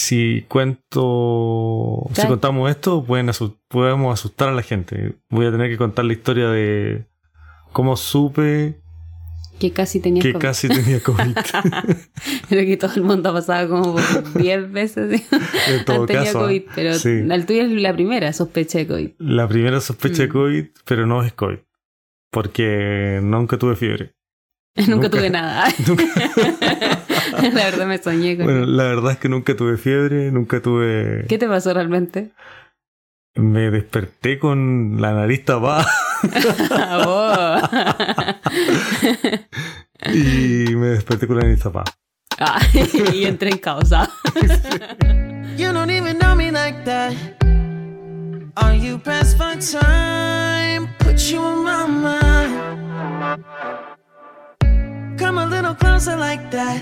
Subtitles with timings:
[0.00, 3.30] si cuento, si contamos esto, pueden
[3.68, 5.16] podemos asustar a la gente.
[5.28, 7.06] Voy a tener que contar la historia de
[7.72, 8.80] cómo supe
[9.58, 10.42] Que casi tenía que COVID.
[10.42, 11.36] casi tenía COVID.
[12.48, 15.22] Pero que todo el mundo ha pasado como por 10 veces.
[15.68, 16.62] En todo han tenido caso, COVID.
[16.74, 17.08] Pero sí.
[17.30, 19.10] el tuyo es la primera sospecha de COVID.
[19.18, 20.32] La primera sospecha de Mm.
[20.32, 21.58] COVID, pero no es COVID.
[22.30, 24.14] Porque nunca tuve fiebre.
[24.76, 25.10] Nunca, Nunca.
[25.10, 25.68] tuve nada.
[25.86, 26.04] Nunca-
[27.52, 31.26] la verdad me soñé con bueno, la verdad es que nunca tuve fiebre, nunca tuve...
[31.28, 32.30] ¿Qué te pasó realmente?
[33.34, 35.86] Me desperté con la nariz tapada
[37.06, 37.60] Oh.
[40.12, 41.84] y me desperté con la nariz tapada.
[42.38, 42.60] Ah,
[43.12, 44.10] y entré en causa.
[45.56, 47.14] You don't even know me like that.
[48.56, 50.88] Are you pressed for time?
[50.98, 53.44] Put you on my mind.
[55.18, 56.80] Come a little closer like that.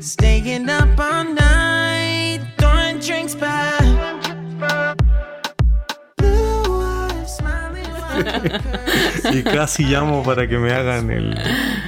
[0.00, 3.78] Staying up all night, throwing drinks back.
[9.32, 11.36] Y casi llamo para que me hagan el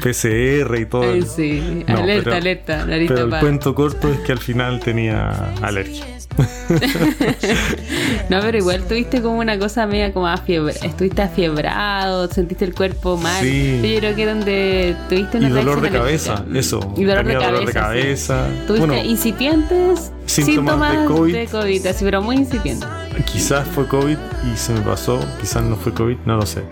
[0.02, 1.10] PCR y todo.
[1.12, 5.52] Ay, sí, No, alerta, pero- alerta, Pero el cuento corto es que al final tenía
[5.62, 6.04] alergia.
[8.28, 10.74] No, pero igual tuviste como una cosa media como afiebre.
[10.82, 13.42] Estuviste afiebrado, sentiste el cuerpo mal.
[13.42, 13.80] Sí.
[13.82, 16.94] Yo creo que donde tuviste Y una dolor de cabeza, eso.
[16.96, 17.50] Y dolor de cabeza.
[17.50, 17.78] dolor de sí.
[17.78, 18.46] cabeza.
[18.68, 20.54] Tuviste Bueno, incipientes síntomas
[20.86, 21.34] síntomas, de COVID.
[21.34, 22.88] de COVID, así, pero muy incipientes.
[23.32, 24.16] quizás fue COVID
[24.52, 26.62] y se me pasó, quizás no fue COVID, no lo sé.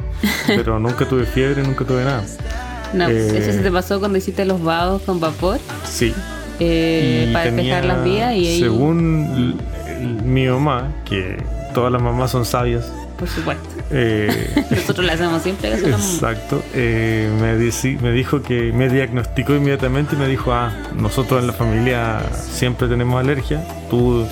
[0.47, 2.23] Pero nunca tuve fiebre, nunca tuve nada.
[2.95, 3.37] No, Eh.
[3.39, 6.15] eso se te pasó cuando hiciste los vados con vapor Sí.
[6.61, 9.61] Eh, para despejar las vías y Según
[10.25, 11.43] mi mamá, que
[11.75, 13.69] todas las mamás son sabias, por supuesto.
[13.91, 16.05] eh, Nosotros le hacemos siempre la mamá.
[16.05, 16.63] Exacto.
[16.75, 21.53] Eh, me, me dijo que me diagnosticó inmediatamente y me dijo, ah, nosotros en la
[21.53, 23.61] familia siempre tenemos alergia.
[23.91, 24.25] Tú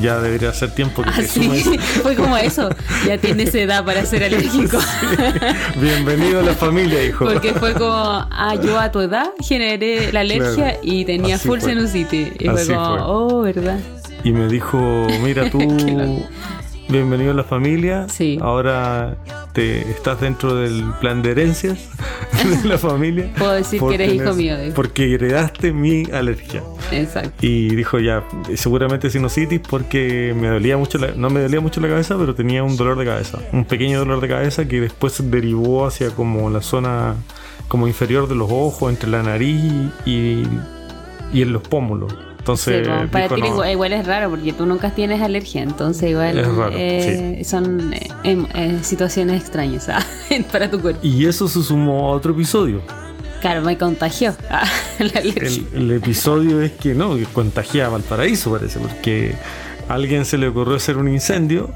[0.00, 2.68] ya debería hacer tiempo que Ah, te sí, fue como eso.
[3.06, 4.78] Ya tienes edad para ser alérgico.
[5.80, 7.24] Bienvenido a la familia, hijo.
[7.24, 11.48] Porque fue como, ah, yo a tu edad generé la alergia Claro, y tenía así
[11.48, 11.70] full fue.
[11.70, 12.28] sinusitis.
[12.38, 12.98] Y fue Así como, fue.
[13.04, 13.78] oh, ¿verdad?
[14.24, 15.58] Y me dijo, mira tú,
[16.88, 18.06] bienvenido a la familia.
[18.08, 18.38] Sí.
[18.42, 19.16] Ahora
[19.58, 21.88] te estás dentro del plan de herencias
[22.62, 23.32] de la familia.
[23.38, 24.54] Puedo decir que eres hijo mío.
[24.72, 26.62] Porque heredaste mi alergia.
[26.92, 27.32] Exacto.
[27.44, 28.22] Y dijo ya,
[28.54, 32.62] seguramente sinusitis porque me dolía mucho la- no me dolía mucho la cabeza, pero tenía
[32.62, 36.62] un dolor de cabeza, un pequeño dolor de cabeza que después derivó hacia como la
[36.62, 37.16] zona
[37.66, 39.60] como inferior de los ojos, entre la nariz
[40.06, 40.44] y,
[41.32, 42.14] y en los pómulos.
[42.48, 45.62] Entonces, Sí, para dijo, ti no, igual, igual es raro porque tú nunca tienes alergia,
[45.62, 50.02] entonces igual Es raro, eh, son eh, em- eh, situaciones extrañas ah,
[50.52, 51.00] para tu cuerpo.
[51.02, 52.80] Y eso se sumó a otro episodio.
[53.42, 54.64] Claro, me contagió ah,
[54.98, 55.62] la alergia.
[55.74, 59.34] El, el episodio es que no, que contagié a Valparaíso parece, porque
[59.88, 61.70] a alguien se le ocurrió hacer un incendio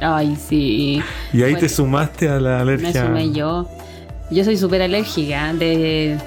[0.00, 1.00] Ay, sí.
[1.32, 3.06] y ahí Bueno, te sumaste a la Me alergia.
[3.06, 3.68] sumé yo.
[4.30, 6.18] Yo soy súper alérgica, de,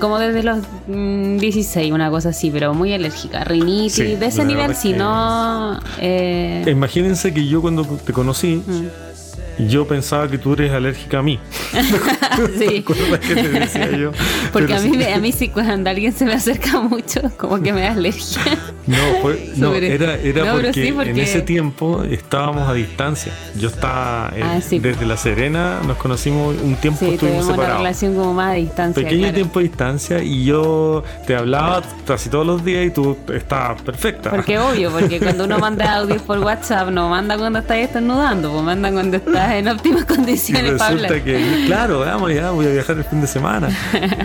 [0.00, 3.44] como desde los mm, 16, una cosa así, pero muy alérgica.
[3.44, 5.78] Rinitis, Sí, de ese nivel, si no...
[6.00, 11.22] eh, Imagínense que yo cuando te conocí, mm, yo pensaba que tú eres alérgica a
[11.22, 11.38] mí.
[11.72, 14.12] ¿Te sí, que te decía yo?
[14.50, 17.60] porque Pero a mí, sí- a mí sí cuando alguien se me acerca mucho, como
[17.62, 18.40] que me da alergia.
[18.86, 23.32] No, fue- no, era, era No, porque, sí, en ese tiempo estábamos a distancia.
[23.58, 24.78] Yo estaba en- Ah, sí.
[24.78, 27.78] desde La Serena, nos conocimos un tiempo, Sí, estuvimos tuvimos una separados.
[27.78, 29.02] relación como más a distancia.
[29.02, 29.34] Pequeño claro.
[29.34, 34.30] tiempo de distancia y yo te hablaba casi todos los días y tú estabas perfecta.
[34.30, 38.62] Porque obvio, porque cuando uno manda audios por WhatsApp, no manda cuando estás estornudando, pues
[38.64, 42.70] manda cuando estás en óptimas Y condiciones para resulta que, claro, vamos ya, voy a
[42.70, 43.68] viajar el fin de semana.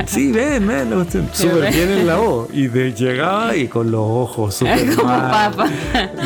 [0.07, 0.89] Sí, ven, ven,
[1.33, 2.47] súper bien en la voz.
[2.53, 4.46] Y de, llegaba y con los ojos
[4.95, 5.67] Como papa.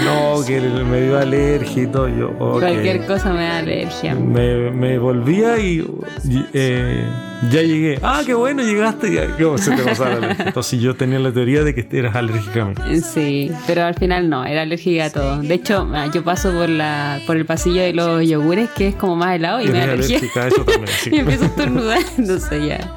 [0.03, 2.07] No, que me dio alergia y todo.
[2.07, 2.31] Yo.
[2.37, 4.15] Cualquier cosa me da alergia.
[4.15, 5.79] Me, me volvía y,
[6.25, 7.05] y, eh,
[7.49, 7.99] ya llegué.
[8.03, 9.13] Ah, qué bueno, llegaste.
[9.13, 10.31] Ya, ¿Cómo se te pasaba la?
[10.31, 13.01] Entonces yo tenía la teoría de que eras alérgica a mí.
[13.01, 15.37] Sí, pero al final no, era alérgica a todo.
[15.41, 18.95] De hecho, ah, yo paso por la por el pasillo de los yogures, que es
[18.95, 20.17] como más helado, y me da alergia.
[20.17, 21.09] alérgica a eso también, sí.
[21.13, 22.95] y empiezo a estornudar, entonces ya.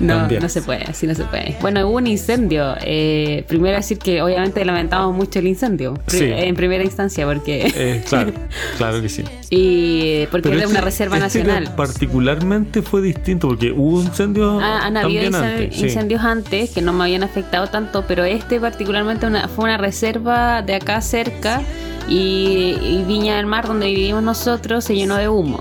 [0.00, 0.42] No, También.
[0.42, 1.56] no se puede, así no se puede.
[1.60, 2.74] Bueno, hubo un incendio.
[2.82, 5.98] Eh, primero decir que obviamente lamentamos mucho el incendio.
[6.06, 6.24] Sí.
[6.24, 7.72] En primera instancia, porque.
[7.74, 8.32] Eh, claro,
[8.78, 9.24] claro que sí.
[9.50, 11.72] y porque Pero de una este- reserva este nacional.
[11.76, 15.30] particularmente fue distinto porque hubo incendios Ah, han habido
[15.70, 15.84] sí.
[15.84, 20.62] incendios antes que no me habían afectado tanto, pero este particularmente una- fue una reserva
[20.62, 21.62] de acá cerca
[22.08, 25.58] y, y Viña del Mar, donde vivimos nosotros, se llenó de humo.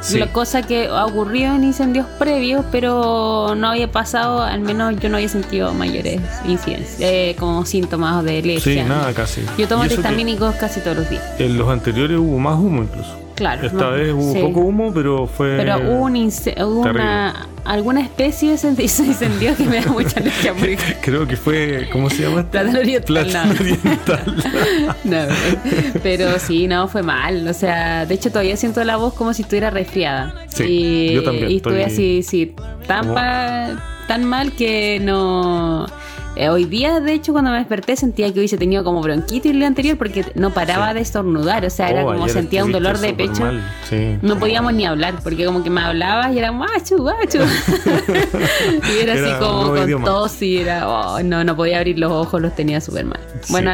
[0.00, 0.18] Sí.
[0.18, 5.16] La cosa que ocurrió en incendios previos, pero no había pasado, al menos yo no
[5.16, 8.84] había sentido mayores incidencias, eh, como síntomas de Sí, alergia.
[8.84, 9.42] nada casi.
[9.58, 11.22] Yo tomo antihistamínicos casi todos los días.
[11.38, 13.18] En los anteriores hubo más humo incluso.
[13.42, 13.66] Claro.
[13.66, 14.38] Esta no, vez hubo sí.
[14.40, 15.56] poco humo, pero fue.
[15.56, 16.30] Pero hubo, un
[16.84, 20.54] una, alguna especie de incen- incendio que me da mucha alergia.
[20.58, 21.88] porque- Creo que fue.
[21.90, 22.44] ¿Cómo se llama?
[22.48, 23.60] Plátano oriental, Plátano no.
[23.60, 24.44] oriental.
[25.04, 25.18] No,
[26.04, 27.48] pero sí, no, fue mal.
[27.48, 30.34] O sea, de hecho todavía siento la voz como si estuviera resfriada.
[30.48, 30.64] Sí,
[31.10, 32.54] y, yo también Y estuve estoy- así, sí,
[32.86, 35.86] tan, pa- tan mal que no...
[36.36, 39.58] eh, hoy día, de hecho, cuando me desperté sentía que hubiese tenido como bronquitis el
[39.58, 40.94] día anterior porque no paraba Sí.
[40.94, 41.64] de estornudar.
[41.64, 43.50] O sea, era Oh, como sentía un dolor de pecho.
[43.88, 44.18] Sí.
[44.22, 47.38] No podíamos ni hablar porque como que me hablabas y era macho, macho.
[48.94, 50.04] y era, Era así como con idioma.
[50.04, 53.20] tos y era, oh, no, no podía abrir los ojos, los tenía súper mal.
[53.48, 53.70] Bueno,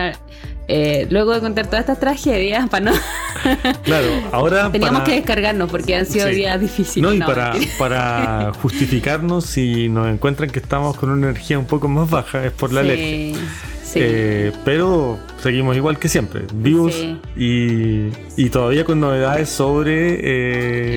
[0.69, 2.93] eh, luego de contar todas estas tragedias, para no,
[3.85, 4.71] Claro, ahora.
[4.71, 6.35] teníamos para- que descargarnos porque han sido Sí.
[6.35, 7.03] días difíciles.
[7.09, 11.67] No, y No, para, para justificarnos, si nos encuentran que estamos con una energía un
[11.67, 13.35] poco más baja, es por la Sí, alergia.
[13.83, 13.99] sí.
[14.03, 17.19] Eh, pero seguimos igual que siempre, vivos Sí.
[17.37, 20.19] y, y todavía con novedades sobre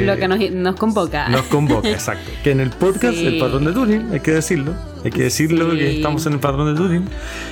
[0.01, 1.29] eh, Lo que nos, nos convoca.
[1.29, 2.29] nos convoca, exacto.
[2.43, 3.25] Que en el podcast, Sí.
[3.27, 4.73] el patrón de Turing, hay que decirlo,
[5.03, 5.77] hay que decirlo Sí.
[5.77, 7.05] que estamos en el patrón de Turing.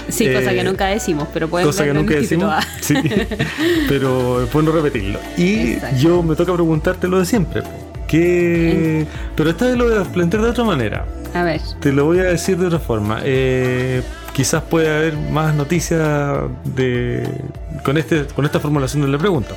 [0.10, 2.54] sí, cosa eh, que nunca decimos, pero pueden Cosa que nunca decimos.
[2.82, 2.94] Sí,
[3.88, 5.20] pero es bueno repetirlo.
[5.38, 5.98] Y Exacto.
[5.98, 7.64] yo me toca preguntarte lo de siempre.
[8.08, 9.06] Que...
[9.36, 11.06] Pero esta vez lo voy a plantear de otra manera.
[11.34, 13.20] A ver, Te lo voy a decir de otra forma.
[13.24, 14.02] Eh,
[14.34, 16.40] quizás pueda haber más noticias
[16.76, 17.28] de
[17.84, 19.54] con este con esta formulación de la pregunta.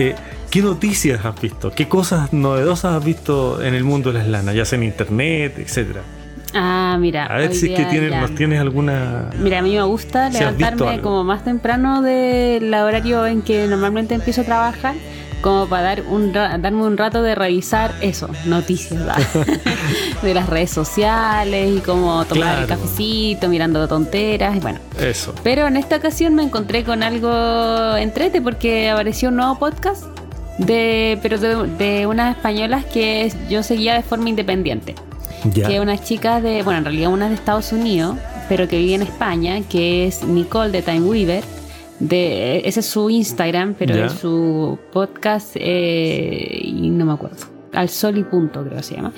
[0.00, 0.14] Eh,
[0.50, 1.70] ¿Qué noticias has visto?
[1.70, 4.54] ¿Qué cosas novedosas has visto en el mundo de las lanas?
[4.56, 6.00] Ya sea en internet, etcétera.
[6.58, 7.26] Ah, mira.
[7.26, 9.30] A ver si es que tienes, ya- nos tienes alguna.
[9.38, 14.14] Mira, a mí me gusta Si levantarme como más temprano del horario en que normalmente
[14.14, 14.94] empiezo a trabajar,
[15.42, 19.00] como para dar un ra- darme un rato de revisar eso, noticias
[20.22, 22.82] de las redes sociales y como tomar el Claro.
[22.82, 24.78] cafecito, mirando tonteras y bueno.
[24.98, 25.34] Eso.
[25.44, 30.04] Pero en esta ocasión me encontré con algo entrete porque apareció un nuevo podcast
[30.58, 34.94] de pero de, de unas españolas que yo seguía de forma independiente
[35.68, 38.16] Que unas chicas de, bueno, en realidad una de Estados Unidos,
[38.48, 41.44] pero que vive en España, que es Nicole de Time Weaver.
[41.98, 47.36] De, ese es su Instagram, pero es su podcast, eh, y no me acuerdo.
[47.72, 49.12] Al sol y punto, creo que se llama.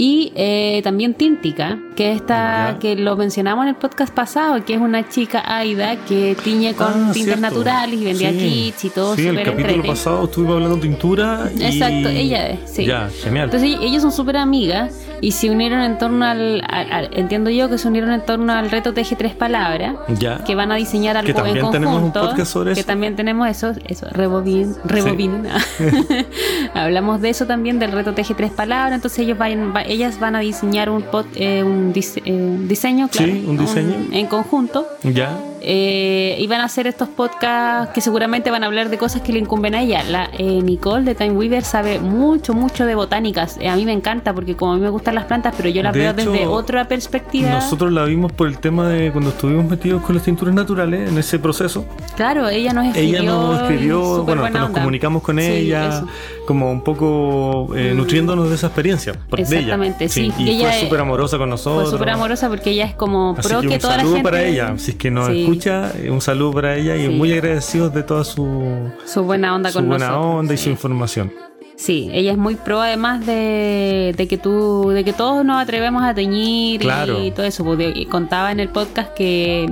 [0.00, 4.80] Y eh, también Tíntica, que esta, que lo mencionamos en el podcast pasado, que es
[4.80, 7.40] una chica Aida que tiñe con Ah, cierto.
[7.40, 8.38] naturales y vendía Sí.
[8.38, 11.50] kits y todo Sí, el súper capítulo pasado estuvimos hablando de tintura.
[11.52, 12.84] y- Exacto, ella es, sí.
[12.86, 13.46] Ya, genial.
[13.46, 17.68] Entonces ellos son súper amigas y se unieron en torno al, al- al- Entiendo yo
[17.68, 19.96] que se unieron en torno al reto Teje Tres Palabras.
[20.16, 20.44] ya.
[20.44, 22.20] Que van a diseñar algo Que también en tenemos un conjunto.
[22.28, 22.86] podcast sobre que eso.
[22.86, 23.72] también tenemos eso.
[23.84, 25.42] Eso, rebobin, rebobin.
[26.74, 28.92] Hablamos de eso también, del reto Teje Tres Palabras.
[28.94, 33.08] Entonces ellos vayan, va- ellas van a diseñar un, pod- eh, un dise- eh, diseño,
[33.10, 33.94] Sí, claro, un diseño.
[34.12, 34.86] en conjunto.
[35.02, 35.38] Ya.
[35.60, 39.32] Eh, y van a hacer estos podcasts que seguramente van a hablar de cosas que
[39.32, 40.02] le incumben a ella.
[40.04, 43.56] La eh, Nicole de Time Weaver sabe mucho, mucho de botánicas.
[43.60, 45.82] Eh, a mí me encanta porque como a mí me gustan las plantas, pero yo
[45.82, 47.50] las De veo hecho, desde otra perspectiva.
[47.50, 51.18] Nosotros la vimos por el tema de cuando estuvimos metidos con las tinturas naturales en
[51.18, 51.84] ese proceso.
[52.16, 53.18] Claro, ella nos escribió.
[53.20, 56.04] Ella nos escribió, bueno, nos comunicamos con ella,
[56.46, 57.96] como un poco eh, Mm.
[57.96, 59.12] nutriéndonos de esa experiencia.
[59.12, 59.42] de ella.
[59.42, 60.32] Exactamente, sí.
[60.38, 61.90] Y, ella fue súper amorosa con nosotros.
[61.90, 64.22] Fue súper amorosa porque ella es como Así pro que que, un toda la gente.
[64.22, 67.08] para ella, si es que nos Sí, escucha, eh, un saludo para ella y Sí.
[67.08, 70.34] muy agradecidos de toda su, Su buena onda su con buena nosotros.
[70.36, 70.64] onda y sí.
[70.64, 71.32] su información.
[71.76, 76.02] Sí, ella es muy pro además de, de que tú, de que todos nos atrevemos
[76.02, 77.22] a teñir Claro.
[77.22, 77.64] y todo eso.
[77.64, 79.70] Porque contaba en el podcast que,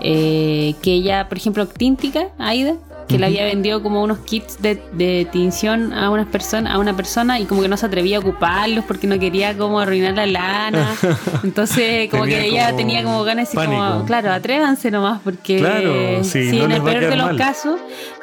[0.00, 2.74] eh, que ella, por ejemplo, Tíntica, Aida,
[3.12, 6.94] que le había vendido como unos kits de, de tinción a unas personas, a una
[6.96, 10.26] persona y como que no se atrevía a ocuparlos porque no quería como arruinar la
[10.26, 10.94] lana.
[11.44, 15.58] Entonces, como Tenía que ella como tenía como ganas así como, claro, atrévanse nomás porque
[15.58, 17.36] Claro, sí, si no en el peor de los mal.
[17.36, 17.78] casos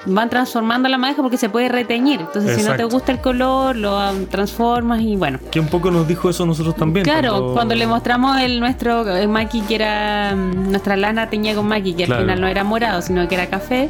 [0.05, 2.21] van transformando la madeja porque se puede reteñir.
[2.21, 2.89] Entonces, si no te Exacto.
[2.89, 5.39] gusta el color, lo transformas y bueno.
[5.51, 7.03] Que un poco nos dijo eso nosotros también.
[7.03, 11.67] Claro, cuando, le mostramos el nuestro el maqui que era mm, nuestra lana teñía con
[11.67, 12.21] maqui que Claro.
[12.21, 13.89] al final no era morado sino que era café,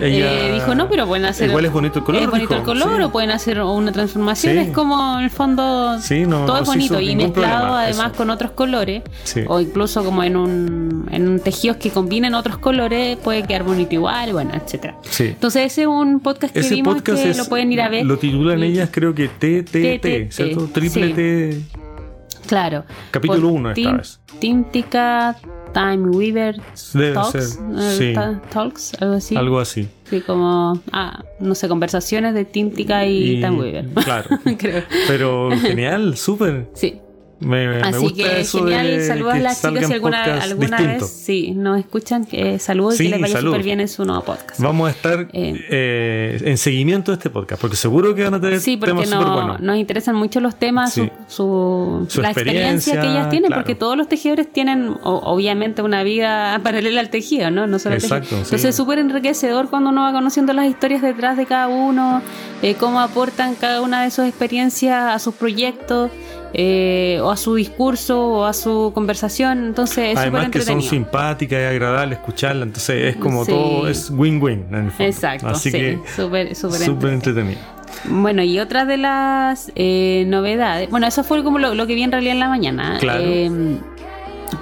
[0.00, 2.60] Ella- eh, dijo no, pero pueden hacer Igual es bonito el color, es bonito dijo,
[2.60, 3.02] el color sí.
[3.04, 4.58] o pueden hacer una transformación, Sí.
[4.60, 8.06] es como en el fondo Sí, no, todo no es bonito y mezclado problema, además
[8.08, 8.16] eso.
[8.16, 9.02] con otros colores
[9.46, 13.94] o incluso como en un en un tejidos que combinen otros colores puede quedar bonito
[13.94, 14.96] igual, bueno, etcétera.
[15.02, 15.36] Sí.
[15.50, 17.88] Entonces ese es un podcast que Ese vimos podcast que es, lo pueden ir a
[17.88, 18.06] ver.
[18.06, 20.68] Lo titulan ellas, creo que TTT, ¿cierto?
[20.68, 21.12] Triple.
[21.14, 21.60] T.
[22.46, 22.84] Claro.
[23.10, 24.20] Capítulo Por uno esta Tin- vez.
[24.38, 25.36] Tintica
[25.74, 26.56] Time Weaver
[27.14, 27.42] Talks, ser,
[27.76, 28.12] eh, sí.
[28.14, 29.36] ta- Talks, algo así.
[29.36, 29.88] Algo así.
[30.04, 33.88] Sí, como, ah, no sé, conversaciones de Tintica y, Time Weaver.
[34.04, 34.28] Claro.
[34.58, 34.84] Creo.
[35.08, 36.68] Pero genial, súper.
[36.74, 37.00] Sí.
[37.40, 40.24] Me, me Así gusta que eso genial, de saludos a que las chicas si alguna,
[40.42, 42.26] alguna vez sí, nos escuchan.
[42.32, 44.60] Eh, saludos Sí, y que les vaya súper bien en su nuevo podcast.
[44.60, 45.54] Vamos a estar Eh.
[45.70, 49.08] eh, en seguimiento de este podcast, porque seguro que van a tener Sí, porque temas
[49.08, 49.60] súper no- buenos.
[49.60, 51.10] nos interesan mucho los temas, Sí.
[51.28, 53.62] su, su- Su la experiencia, experiencia, que ellas tienen, claro.
[53.62, 57.66] porque todos los tejedores tienen o- obviamente una vida paralela al tejido, ¿no?
[57.66, 58.34] No solo Exacto.
[58.34, 62.20] Entonces es súper enriquecedor cuando uno va conociendo las historias detrás de cada uno,
[62.60, 66.10] eh, cómo aportan cada una de sus experiencias a sus proyectos.
[66.52, 71.60] Eh, o a su discurso o a su conversación entonces es Además que son simpáticas
[71.60, 73.52] y agradables escucharla, entonces es como Sí.
[73.52, 75.04] todo, es win-win en el fondo.
[75.04, 77.08] exacto Así sí, que súper entretenido.
[77.10, 77.60] entretenido.
[78.04, 82.02] Bueno, y otra de las eh, novedades, bueno, eso fue como lo, lo que vi
[82.02, 82.96] en realidad en la mañana.
[83.00, 83.20] Claro.
[83.24, 83.50] eh,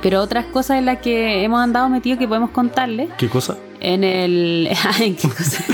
[0.02, 3.57] pero otras cosas en las que hemos andado metidos que podemos contarles ¿Qué cosa?
[3.81, 4.69] En el...
[5.01, 5.65] ¿En qué cosa?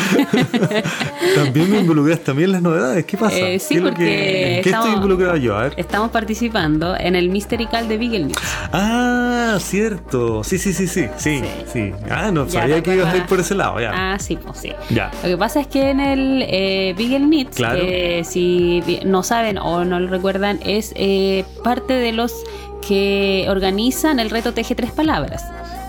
[1.35, 3.05] También me involucraste también en las novedades.
[3.05, 3.37] ¿Qué pasa?
[3.37, 5.57] Eh, sí, ¿Qué es lo porque que- ¿En qué estamos- estoy involucrado yo?
[5.57, 5.75] A ver.
[5.77, 8.39] Estamos participando en el Mystery Call de Beagle News.
[8.73, 10.45] Ah, cierto.
[10.45, 11.07] Sí, sí, sí, sí.
[11.17, 11.45] Sí, Sí.
[11.73, 11.93] sí.
[12.11, 13.91] Ah, no Ya, sabía que ibas a ir por ese lado, ya.
[13.95, 14.73] Ah, sí, pues sí.
[14.91, 15.11] Ya.
[15.23, 17.81] Lo que pasa es que en el eh, Beagle Knits, Claro.
[17.81, 22.33] que si no saben o no lo recuerdan, es eh, parte de los
[22.87, 25.43] que organizan el reto Teje Tres Palabras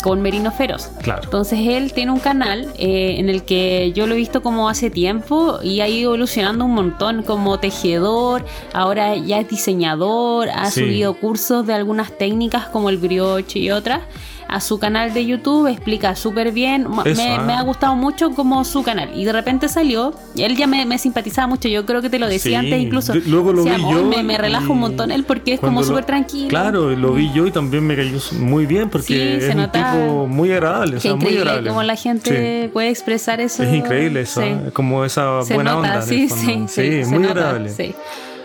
[0.06, 0.92] con Merino Feroz.
[1.02, 1.24] Claro.
[1.24, 4.92] Entonces él tiene un canal eh, en el que yo lo he visto como hace
[4.92, 10.82] tiempo y ha ido evolucionando un montón como tejedor, ahora ya es diseñador, ha Sí.
[10.82, 14.02] subido cursos de algunas técnicas como el brioche y otras.
[14.48, 16.88] A su canal de YouTube explica súper bien.
[16.90, 17.44] Me, Eso, ah.
[17.46, 19.10] me ha gustado mucho como su canal.
[19.16, 20.14] Y de repente salió.
[20.38, 21.68] Él ya me, me simpatizaba mucho.
[21.68, 23.14] Yo creo que te lo decía Sí, antes incluso.
[23.14, 25.60] de- luego lo Decía, vi "Oh, yo Me, me relaja un montón él porque es
[25.60, 26.48] como súper tranquilo.
[26.50, 29.70] Claro, lo vi yo y también me cayó muy bien porque Sí, es se un
[29.72, 30.98] tipo muy agradable.
[30.98, 31.70] o sea, muy increíble agradable.
[31.70, 33.64] cómo la gente puede expresar eso.
[33.64, 33.70] Sí.
[33.70, 34.48] Es increíble eso, Sí.
[34.48, 34.70] ¿eh?
[34.74, 36.02] como esa Se buena nota, onda.
[36.04, 37.96] sí, sí, sí, muy nota, agradable.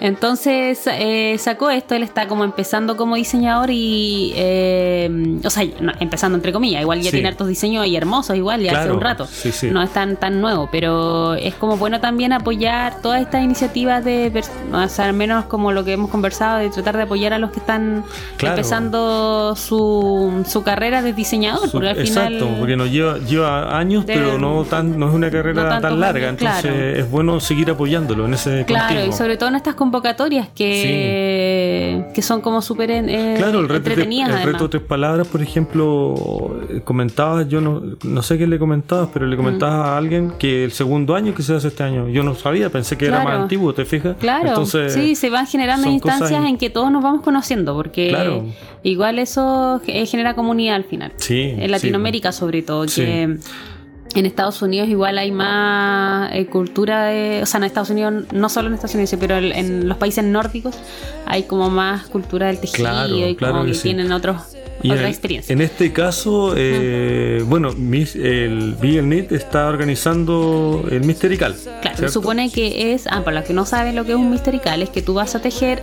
[0.00, 5.92] Entonces eh, sacó esto, él está como empezando como diseñador y, eh, o sea, no,
[6.00, 7.16] empezando entre comillas, igual ya Sí.
[7.16, 9.68] tiene hartos diseños y hermosos igual, ya hace un rato, sí, sí.
[9.70, 14.42] no es tan, tan nuevo, pero es como bueno también apoyar todas estas iniciativas de,
[14.72, 17.50] o sea, al menos como lo que hemos conversado, de tratar de apoyar a los
[17.50, 18.04] que están
[18.36, 18.56] Claro.
[18.56, 22.32] empezando su, su carrera de diseñador, Su- porque al final...
[22.34, 25.80] Exacto, porque nos lleva, lleva años, De- pero no tan no es una carrera no
[25.80, 26.76] tan larga, años, entonces claro.
[26.96, 32.22] es bueno seguir apoyándolo en ese Claro, y sobre todo en estas convocatorias que, que
[32.22, 36.14] son como súper eh, Claro, el reto, entretenidas el reto tres palabras, por ejemplo,
[36.84, 40.72] comentabas, yo no, no sé qué le comentabas, pero le comentabas a alguien que el
[40.72, 43.30] segundo año que se hace este año, yo no sabía, pensé que era Claro.
[43.30, 44.16] más antiguo, ¿te fijas?
[44.20, 48.08] Claro, Entonces, sí, se van generando instancias in- en que todos nos vamos conociendo, porque
[48.10, 48.44] Claro.
[48.84, 51.12] igual eso genera comunidad al final.
[51.16, 51.68] Sí, En sí.
[51.68, 53.04] Latinoamérica sobre todo, Sí.
[54.14, 58.48] En Estados Unidos igual hay más eh, cultura de, o sea, en Estados Unidos, no
[58.48, 60.76] solo en Estados Unidos, pero el- en los países nórdicos
[61.26, 63.82] hay como más cultura del tejido Claro, y claro como que que sí.
[63.84, 64.36] tienen otros,
[64.82, 65.52] Y otra en- experiencia.
[65.52, 71.54] En este caso, eh, bueno, mis- el Knit está organizando el Mysterical.
[71.80, 74.30] Claro, se supone que es, ah, para los que no saben lo que es un
[74.30, 75.82] misterical, es que tú vas a tejer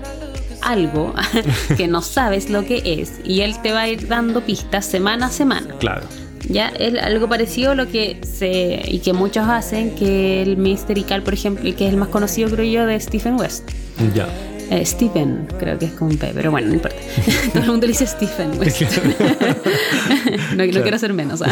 [0.61, 1.13] algo
[1.77, 5.27] que no sabes lo que es y él te va a ir dando pistas semana
[5.27, 5.75] a semana.
[5.79, 6.03] Claro.
[6.49, 11.23] Ya es algo parecido a lo que se y que muchos hacen, que el misterical,
[11.23, 13.69] por ejemplo, que es el más conocido creo yo de Stephen West.
[14.15, 14.27] Ya.
[14.69, 16.97] Eh, Stephen, creo que es con un P, pero bueno, no importa.
[17.53, 18.81] Todo el mundo le dice Stephen West.
[20.55, 21.41] no, no quiero ser menos.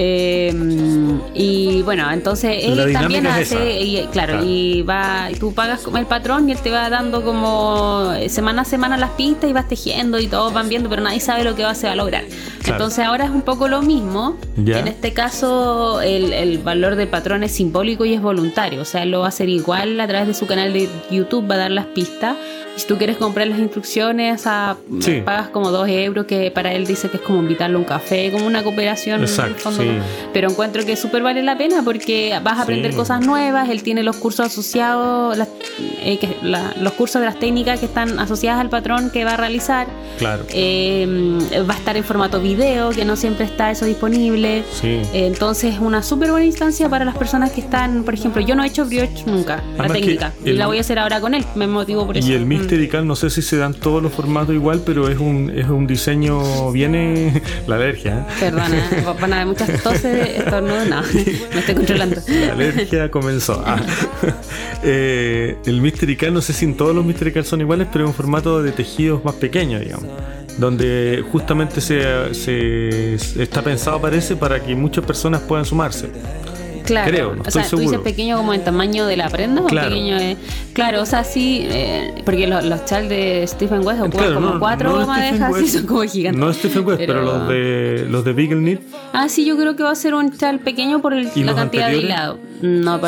[0.00, 0.52] Eh,
[1.34, 4.44] y bueno, entonces él La también hace, y, claro, Claro.
[4.44, 8.28] y va, y tú pagas como el patrón y él te va dando como eh,
[8.28, 11.42] semana a semana las pistas y vas tejiendo y todos van viendo, pero nadie sabe
[11.42, 12.24] lo que va, se va a lograr.
[12.68, 12.84] Claro.
[12.84, 14.36] Entonces ahora es un poco lo mismo.
[14.56, 18.82] En este caso, el, el valor del patrón es simbólico y es voluntario.
[18.82, 21.48] O sea, él lo va a hacer igual a través de su canal de YouTube,
[21.50, 22.36] va a dar las pistas.
[22.78, 25.20] Si tú quieres comprar las instrucciones, a, Sí.
[25.24, 28.30] pagas como dos euros, que para él dice que es como invitarlo a un café,
[28.30, 29.16] como una cooperación.
[29.18, 29.82] en el Exacto, fondo.
[29.82, 29.88] sí.
[30.32, 32.96] Pero encuentro que súper vale la pena porque vas a aprender Sí.
[32.96, 33.68] cosas nuevas.
[33.68, 35.48] Él tiene los cursos asociados, las-
[36.02, 39.32] eh, que- la- los cursos de las técnicas que están asociadas al patrón que va
[39.32, 39.88] a realizar.
[40.18, 40.44] Claro.
[40.50, 41.06] Eh,
[41.68, 44.62] va a estar en formato video, que no siempre está eso disponible.
[44.80, 45.00] Sí.
[45.12, 48.54] Eh, Entonces es una súper buena instancia para las personas que están, por ejemplo, yo
[48.54, 51.34] no he hecho brioche nunca, la Además técnica, y la voy a hacer ahora con
[51.34, 51.44] él.
[51.54, 52.28] me motivo por eso.
[52.28, 52.48] Y el Mm.
[52.68, 55.86] Mysterical, no sé si se dan todos los formatos igual, pero es un, es un
[55.86, 58.18] diseño, viene la alergia.
[58.18, 58.32] ¿eh?
[58.40, 60.04] Perdona, van a haber muchas toses,
[60.38, 62.20] estornudos, no, me estoy controlando.
[62.28, 63.62] La alergia comenzó.
[63.66, 63.80] Ah.
[64.84, 68.14] Eh, el Mysterical, no sé si en todos los Mysterical son iguales, pero es un
[68.14, 70.06] formato de tejidos más pequeño, digamos.
[70.56, 76.10] Donde justamente se, se- está pensado, parece, para que muchas personas puedan sumarse.
[76.88, 78.02] Claro, Creo, no o sea, estoy tú dices seguro.
[78.04, 79.88] pequeño como en tamaño de la prenda Claro.
[79.88, 80.36] o pequeño de...
[80.72, 84.50] Claro, o sea, sí, eh, porque los, los chals de Stephen West ocupan Claro, como
[84.54, 85.74] no- cuatro no madejas y West.
[85.74, 86.40] son como gigantes.
[86.40, 88.80] No Stephen West, pero, los de los de Beagle Knit,
[89.12, 91.54] Ah, sí, yo creo que va a ser un chal pequeño por el- ¿Y la
[91.54, 92.38] cantidad de hilado.
[92.60, 92.98] No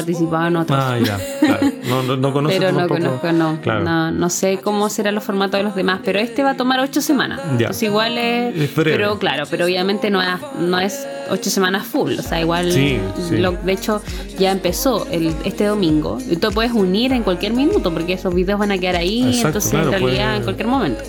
[0.47, 0.79] en otros.
[0.81, 1.73] Ah, ya, claro.
[1.89, 3.61] No, no, no conozco pero no conozco, no.
[3.61, 3.81] Claro.
[3.85, 4.11] no.
[4.13, 7.01] no sé cómo serán los formatos de los demás, pero este va a tomar ocho
[7.01, 7.41] semanas.
[7.45, 7.53] Ya.
[7.67, 8.57] Entonces igual es...
[8.57, 8.97] Es breve.
[8.97, 10.29] pero claro, pero obviamente no es,
[10.61, 12.13] no es ocho semanas full.
[12.19, 12.71] O sea, igual...
[12.73, 13.37] Sí, sí.
[13.39, 14.03] lo- de hecho,
[14.39, 16.19] ya empezó el, este domingo.
[16.31, 19.23] Y tú puedes unir en cualquier minuto porque esos videos van a quedar ahí.
[19.23, 21.03] Exacto, entonces, claro, en realidad, puede- en cualquier momento.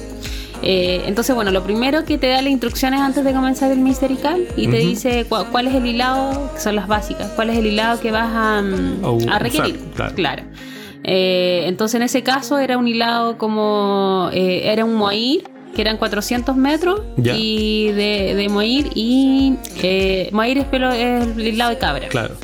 [0.63, 4.46] Eh, entonces, bueno, lo primero que te da las instrucciones antes de comenzar el Mysterical
[4.56, 7.66] y te dice cu- cuál es el hilado, que son las básicas, cuál es el
[7.66, 9.80] hilado que vas a, mm, A requerir.
[10.16, 10.44] claro.
[11.04, 14.30] Eh, entonces, en ese caso, era un hilado como.
[14.34, 15.44] eh, era un moir,
[15.75, 17.36] que eran 400 metros Ya.
[17.38, 18.90] y de, de moir.
[18.96, 22.08] Y eh, moir es, pelo, es el hilado de cabra.
[22.10, 22.36] Claro,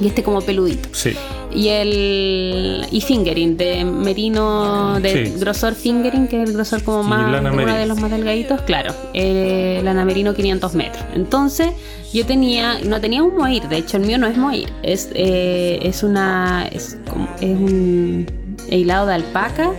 [0.00, 0.88] Y este como peludito.
[0.92, 1.12] sí.
[1.50, 5.32] Y el y fingering de merino de Sí.
[5.40, 7.74] grosor fingering, que es el grosor como Sí, más uno merino.
[7.74, 11.02] de los más delgaditos, claro, eh, lana merino 500 metros.
[11.14, 11.70] Entonces
[12.12, 15.78] yo tenía, no tenía un moir, de hecho el mío no es moir, es, eh,
[15.82, 18.26] es una, es, como- es un
[18.70, 19.70] hilado de alpaca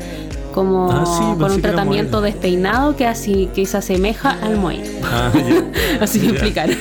[0.53, 4.81] como Ah, sí, con un tratamiento despeinado que así que se asemeja al moir.
[5.03, 5.65] Ah, ya.
[6.01, 6.31] Así me Ya.
[6.33, 6.77] explicaron.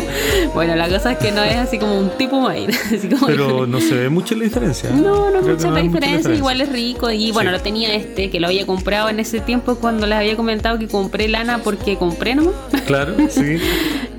[0.54, 3.94] bueno, la cosa es que no es así como un tipo como Pero no se
[3.94, 4.90] ve mucho la diferencia.
[4.90, 7.10] no, no mucha que la hay mucha diferencia, igual es rico.
[7.10, 7.56] Y bueno, Sí.
[7.56, 10.86] lo tenía este, que lo había comprado en ese tiempo cuando les había comentado que
[10.88, 12.54] compré lana porque compré nomás.
[12.86, 13.56] Claro, sí.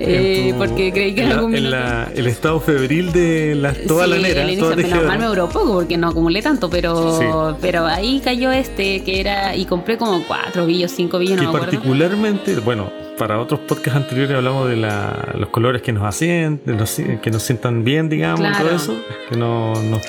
[0.00, 3.72] Eh, tu- porque creí que en la- algún en la- el estado febril de la,
[3.74, 6.42] toda Sí, la nera, al inicio, toda menos mal me duró poco porque no acumulé
[6.42, 11.36] tanto, pero, pero ahí cayó este que era, y compré como cuatro billos, cinco billos,
[11.36, 11.66] no que me acuerdo.
[11.72, 16.74] particularmente, bueno, para otros podcasts anteriores hablamos de la- los colores que nos hacen, de
[16.74, 18.64] los- que nos sientan bien, digamos, Claro.
[18.66, 18.96] todo eso,
[19.28, 20.00] que no, no-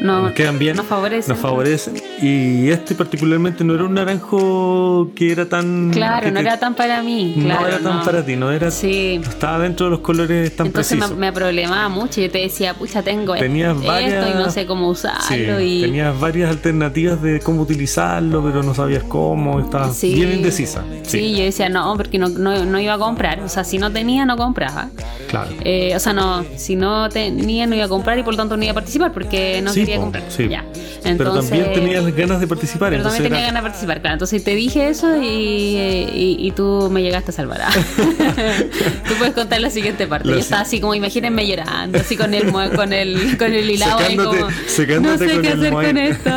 [0.00, 1.32] No, nos quedan bien, nos favorecen.
[1.34, 1.94] nos favorecen.
[2.22, 5.90] Y este particularmente no era un naranjo que era tan...
[5.90, 7.34] Claro, no te- era tan para mí.
[7.36, 8.02] no era tan no.
[8.04, 8.70] para ti, no era...
[8.70, 9.20] Sí.
[9.22, 11.18] no estaba dentro de los colores tan Entonces me, precisos.
[11.18, 12.20] me problemaba mucho.
[12.20, 15.20] Yo te decía, pucha, tengo Tenías esto varias- y no sé cómo usarlo.
[15.58, 15.80] Sí, y...
[15.82, 20.14] tenías varias alternativas de cómo utilizarlo, pero no sabías cómo, estabas Sí.
[20.14, 20.82] bien indecisa.
[21.02, 21.36] Sí.
[21.36, 23.40] yo decía, no, porque no, no, no iba a comprar.
[23.40, 24.88] O sea, si no tenía, no compraba.
[25.28, 25.50] claro.
[25.64, 28.56] Eh, o sea, no, si no tenía, no iba a comprar y por lo tanto
[28.56, 30.22] no iba a participar porque no Sí, quería comprar.
[30.28, 30.48] sí.
[30.48, 30.64] Ya.
[31.02, 32.90] pero Entonces, también tenías ganas de participar.
[32.90, 34.14] pero también tenía era- ganas de participar, claro.
[34.14, 37.60] Entonces te dije eso y, y, y tú me llegaste a salvar.
[39.08, 40.28] tú puedes contar la siguiente parte.
[40.28, 43.70] La Yo si- estaba así como, imagínense llorando, así con el, con el, con el
[43.70, 45.86] hilado ahí como, secándote no sé qué hacer moai".
[45.86, 46.30] con esto.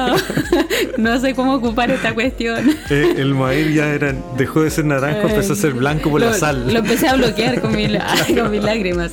[0.98, 2.70] no sé cómo ocupar esta cuestión.
[2.90, 6.28] Eh, el maíz ya era, dejó de ser naranjo, empezó a ser blanco por lo,
[6.30, 6.72] la sal.
[6.72, 7.88] Lo empecé a bloquear con, mi,
[8.36, 9.12] con mis lágrimas.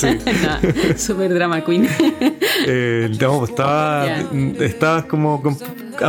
[0.00, 0.08] Sí.
[0.42, 1.88] no, super drama queen.
[2.66, 4.64] Eh, digamos, pues, estaba, Ya.
[4.64, 5.56] estabas como con-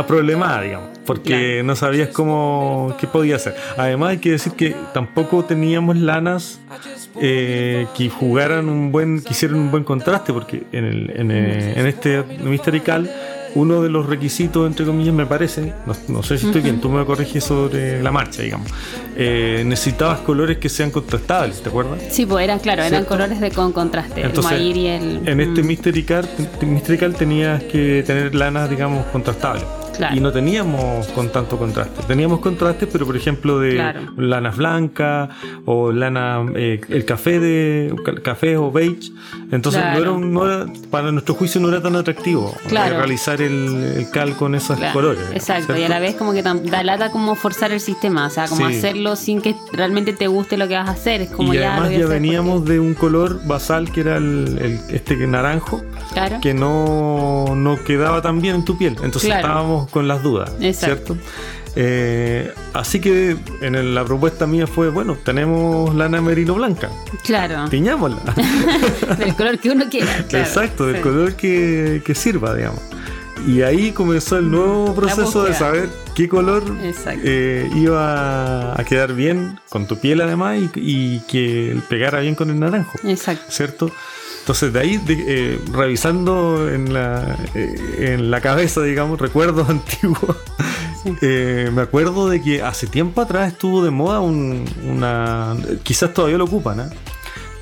[0.06, 3.54] problemada, digamos, porque no sabías cómo qué podía hacer.
[3.76, 6.60] Además hay que decir que tampoco teníamos lanas
[7.20, 11.74] eh, que jugaran un buen, que hicieran un buen contraste, porque en, el, en, eh,
[11.76, 13.10] en este Mysterical
[13.54, 16.88] uno de los requisitos, entre comillas, me parece, no, no sé si estoy bien, tú
[16.88, 18.68] me corriges sobre la marcha, digamos,
[19.16, 22.00] eh, necesitabas colores que sean contrastables, ¿te acuerdas?
[22.10, 24.22] Sí, pues eran, claro, eran colores de con contraste.
[24.22, 25.28] Entonces, el y el.
[25.28, 26.28] En este mm, Mysterical,
[26.62, 29.64] Mysterical tenías que tener lanas, digamos, contrastables.
[29.96, 30.16] Claro.
[30.16, 32.02] Y no teníamos con tanto contraste.
[32.08, 34.00] Teníamos contrastes, pero por ejemplo de Claro.
[34.16, 35.28] lanas blancas
[35.66, 39.12] o lana, eh, el café de ca- café o beige.
[39.52, 39.94] Entonces Claro.
[39.96, 42.96] no era, un- no era- para nuestro juicio no era tan atractivo eh, Claro.
[42.96, 45.22] realizar el, el cal con esos claro, colores.
[45.32, 48.48] Exacto, y a la vez como que da lata como forzar el sistema, o sea,
[48.48, 48.76] como Sí.
[48.76, 51.20] hacerlo sin que realmente te guste lo que vas a hacer.
[51.20, 51.74] Es como y ya.
[51.76, 55.82] además ya veníamos de un color basal que era el, el- este naranjo
[56.42, 58.96] que no, no quedaba tan bien en tu piel.
[59.02, 61.14] Entonces estábamos con las dudas, Exacto.
[61.14, 61.26] ¿cierto?
[61.74, 66.90] Eh, así que en el- la propuesta mía fue, bueno, tenemos lana merino blanca,
[67.24, 67.68] Claro.
[67.70, 68.20] tiñámosla.
[69.18, 70.24] Del color que uno quiera.
[70.28, 70.44] claro.
[70.44, 71.02] Exacto, del Sí.
[71.02, 72.80] color que, que sirva, digamos.
[73.46, 76.62] Y ahí comenzó el nuevo proceso de saber qué color
[77.24, 82.50] eh, iba a quedar bien con tu piel además y, y que pegara bien con
[82.50, 82.92] el naranjo.
[83.02, 83.44] Exacto.
[83.48, 83.90] ¿cierto?
[84.40, 90.36] Entonces de ahí, de- eh, revisando en la, eh, en la cabeza, digamos, recuerdos antiguos,
[91.20, 95.56] Eh, me acuerdo de que hace tiempo atrás estuvo de moda un- una...
[95.82, 96.84] Quizás todavía lo ocupan, ¿eh?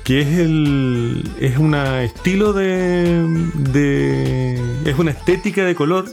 [0.03, 1.23] Que es el...
[1.39, 3.25] Es un estilo de,
[3.71, 4.61] de...
[4.85, 6.05] Es una estética de color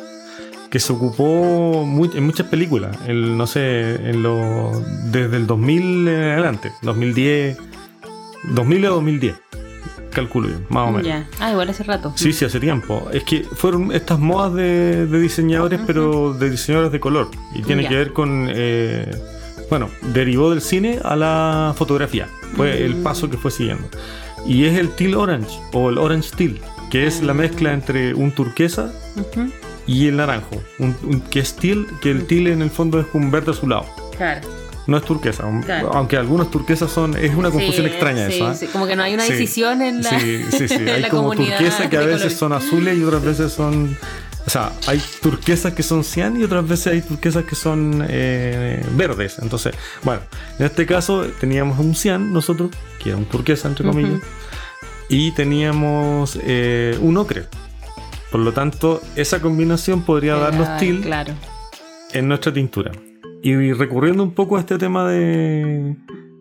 [0.70, 1.82] que se ocupó
[2.14, 4.70] en muchas películas, el, no sé, en lo,
[5.06, 7.56] desde el 2000 en adelante, 2010,
[8.50, 9.34] 2000 a 2010,
[10.12, 11.06] calculo yo, más o menos.
[11.06, 11.28] Ya.
[11.40, 12.12] Ah, igual hace rato.
[12.16, 13.08] Sí, sí, hace tiempo.
[13.12, 17.28] Es que fueron estas modas de, de diseñadores, pero de diseñadores de color.
[17.54, 17.88] Y tiene Ya.
[17.88, 18.48] que ver con.
[18.50, 19.10] eh,
[19.70, 22.28] bueno, derivó del cine a la fotografía.
[22.56, 23.02] Fue el Mm.
[23.02, 23.86] paso que fue siguiendo.
[24.46, 26.58] Y es el teal orange, o el orange teal,
[26.90, 28.90] que es la mezcla entre un turquesa
[29.86, 30.56] y el naranjo.
[30.78, 33.84] Un, un- que es teal, que el teal en el fondo es un verde azulado.
[34.16, 34.40] Claro.
[34.88, 35.90] No es turquesa, Claro.
[35.94, 37.14] aunque algunas turquesas son.
[37.16, 38.40] Es una confusión Sí, extraña sí.
[38.42, 38.54] ¿ah?
[38.54, 40.74] sí, Como que no hay una decisión en la, Sí, sí, sí.
[40.88, 43.96] Hay la como turquesas que a veces son azules y otras veces son.
[44.46, 48.82] O sea, hay turquesas que son cian y otras veces hay turquesas que son eh,
[48.92, 49.36] verdes.
[49.42, 49.74] Entonces,
[50.04, 50.22] bueno,
[50.58, 52.70] en este caso teníamos un cian, nosotros,
[53.02, 54.22] que era un turquesa, entre comillas,
[55.10, 57.44] y teníamos eh, un ocre.
[58.30, 61.34] Por lo tanto, esa combinación podría Era- darnos teal Claro.
[62.14, 62.90] en nuestra tintura.
[63.42, 65.96] Y recurriendo un poco a este tema de,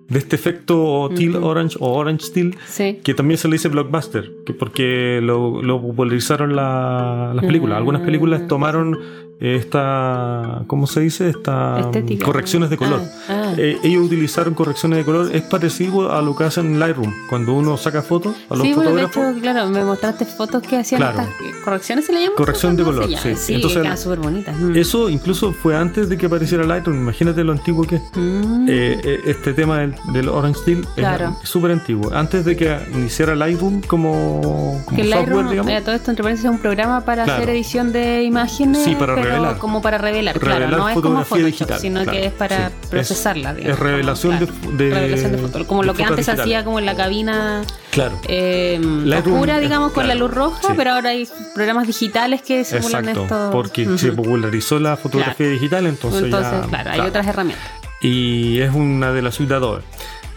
[0.10, 3.00] de este efecto teal orange o orange teal, Sí.
[3.04, 7.78] que también se le dice blockbuster, que porque lo, lo popularizaron la- las películas.
[7.78, 8.98] Algunas películas tomaron
[9.40, 11.30] esta, ¿cómo se dice?
[11.30, 12.26] Esta Estética.
[12.26, 13.02] correcciones de color.
[13.30, 13.54] Ah, ah.
[13.58, 15.30] Eh, ellos utilizaron correcciones de color.
[15.34, 18.74] Es parecido a lo que hacen en Lightroom, cuando uno saca fotos a los Sí,
[18.74, 19.32] bueno, fotógrafos.
[19.32, 21.22] hecho, claro, me mostraste fotos que hacían Claro.
[21.22, 22.36] estas correcciones, ¿se le llaman?
[22.38, 23.36] Corrección de ¿Cómo se color, sí.
[23.36, 24.56] Sí, Entonces, súper bonitas.
[24.58, 24.76] Mm.
[24.76, 26.98] Eso incluso fue antes de que apareciera Lightroom.
[26.98, 28.02] Imagínate lo antiguo que es.
[28.16, 28.66] Mm.
[28.70, 31.36] Eh, eh, este tema del, del Orange Steel Claro.
[31.44, 32.12] es súper antiguo.
[32.14, 35.72] Antes de que iniciara Lightroom como, como que software, Lightroom, digamos.
[35.72, 37.42] eh, todo esto entre paréntesis es un programa para Claro.
[37.44, 39.58] hacer edición de imágenes, Sí, para revelar.
[39.58, 42.12] como para revelar, claro, no es como Photoshop, digital, sino claro.
[42.20, 42.74] que es para Sí.
[42.90, 43.52] procesarla.
[43.52, 44.54] Es- digamos, es revelación claro.
[44.78, 46.42] de- de- revelación de fotos, como de lo que antes se digitales.
[46.56, 47.62] hacía como en la cabina
[47.92, 48.20] Claro.
[48.28, 50.74] eh, Lightroom, oscura, digamos, con la luz roja, sí.
[50.76, 53.24] pero ahora hay programas digitales que simulan Exacto.
[53.24, 53.50] esto.
[53.52, 56.68] Porque se popularizó la fotografía digital, entonces, Entonces, ya.
[56.68, 57.66] claro, hay otras herramientas.
[58.00, 59.82] y es una de las Adobe.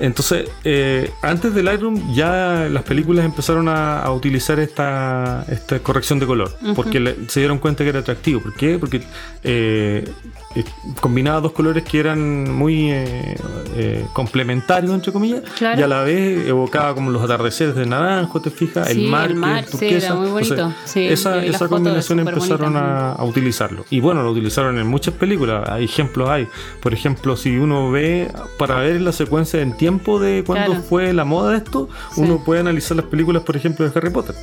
[0.00, 6.18] Entonces, eh, antes de Lightroom ya las películas empezaron a, a utilizar esta, esta corrección
[6.18, 8.40] de color, porque le- se dieron cuenta que era atractivo.
[8.40, 8.78] ¿Por qué?
[8.78, 9.02] Porque
[9.44, 10.08] eh,
[10.56, 10.64] eh,
[11.02, 15.78] combinaba dos colores que eran muy eh, complementarios, entre comillas, Claro.
[15.78, 18.88] y a la vez evocaba como los atardeceres de naranjo, ¿te fijas?
[18.88, 20.54] Sí, el mar, el mar, sí, era muy bonito.
[20.54, 23.84] Entonces, Sí, esa esa combinación empezaron a utilizarlo.
[23.90, 25.68] Y bueno, lo utilizaron en muchas películas.
[25.68, 26.48] Hay ejemplos, hay.
[26.80, 30.82] Por ejemplo, si uno ve, para ver la secuencia en tiempo de cuándo Claro.
[30.82, 32.20] fue la moda de esto, Sí.
[32.22, 34.34] uno puede analizar las películas, por ejemplo, de Harry Potter.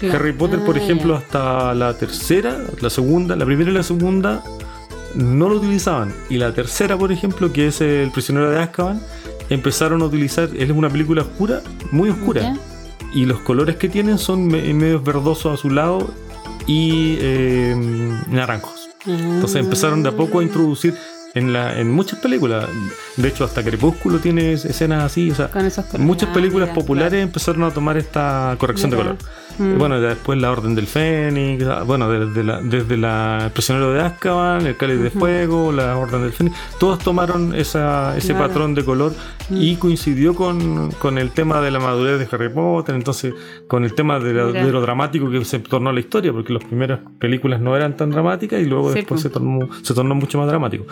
[0.00, 0.18] Claro.
[0.18, 4.42] Harry Potter, por Ah, ejemplo, hasta la tercera, la segunda, la primera y la segunda
[5.14, 6.12] no lo utilizaban.
[6.28, 9.00] Y la tercera, por ejemplo, que es El prisionero de Azkaban,
[9.50, 11.60] empezaron a utilizar, es una película oscura,
[11.92, 12.56] muy oscura.
[13.12, 16.04] Y los colores que tienen son me- medios verdosos azulados
[16.66, 17.76] y eh,
[18.30, 18.88] naranjos.
[19.06, 20.94] Entonces empezaron de a poco a introducir
[21.34, 22.66] en, la, en muchas películas.
[23.16, 25.30] De hecho, hasta Crepúsculo tiene escenas así.
[25.30, 26.06] O sea, Con esos colores.
[26.06, 29.02] muchas películas populares empezaron a tomar esta corrección Mira.
[29.02, 29.18] de color.
[29.58, 29.78] Mm.
[29.78, 33.92] Bueno, ya después la Orden del Fénix, ah, bueno, desde la, desde la El prisionero
[33.92, 38.48] de Azkaban, el Cáliz de Fuego, la Orden del Fénix, todos tomaron esa, ese Claro.
[38.48, 39.12] patrón de color
[39.50, 43.34] y coincidió con, con el tema de la madurez de Harry Potter, entonces
[43.68, 46.64] con el tema de, la- de lo dramático que se tornó la historia, porque las
[46.64, 50.38] primeras películas no eran tan dramáticas y luego Sí, después se tornó, se tornó mucho
[50.38, 50.84] más dramático.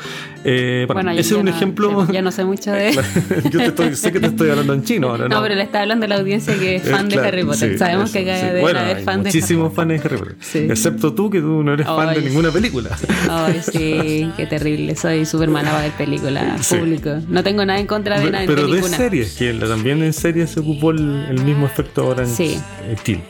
[0.44, 2.07] Eh, bueno, Bueno, yo ese es un no- ejemplo...
[2.12, 2.92] Ya no sé mucho de.
[3.51, 5.37] Yo te estoy, sé que te estoy hablando en chino ahora, ¿no?
[5.37, 7.44] No, pero le está hablando a la audiencia que es fan Eh, de claro, Harry
[7.44, 7.72] Potter.
[7.72, 8.52] sí, Sabemos eso, que acá.
[8.53, 10.37] Deben Bueno, haber hay fans de muchísimos fans de Harry Potter.
[10.41, 10.59] Sí.
[10.71, 12.91] Excepto tú, que tú no eres fan de ninguna película.
[13.31, 14.95] Ay, sí, qué terrible.
[14.97, 16.77] Soy súper mala para ver películas Sí.
[16.77, 17.11] público.
[17.29, 20.61] No tengo nada en contra de, nada, Pero de series, que también en series se
[20.61, 22.61] ocupó el, el mismo efecto orange Sí.
[22.85, 23.21] eh, teal.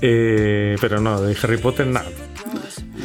[0.00, 2.08] Eh, pero no, de Harry Potter nada.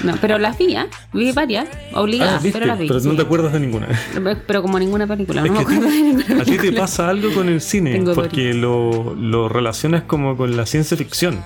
[0.03, 0.87] No, pero las vi, ¿ah?
[1.13, 2.87] Vi varias, obligadas, Ah, pero las vi.
[2.87, 3.09] no sí.
[3.15, 3.87] te acuerdas de ninguna.
[4.45, 7.09] Pero como ninguna película, no Es me que acuerdo de ninguna a ti te pasa
[7.09, 11.39] algo con el cine, Tengo porque lo, lo relacionas como con la ciencia ficción.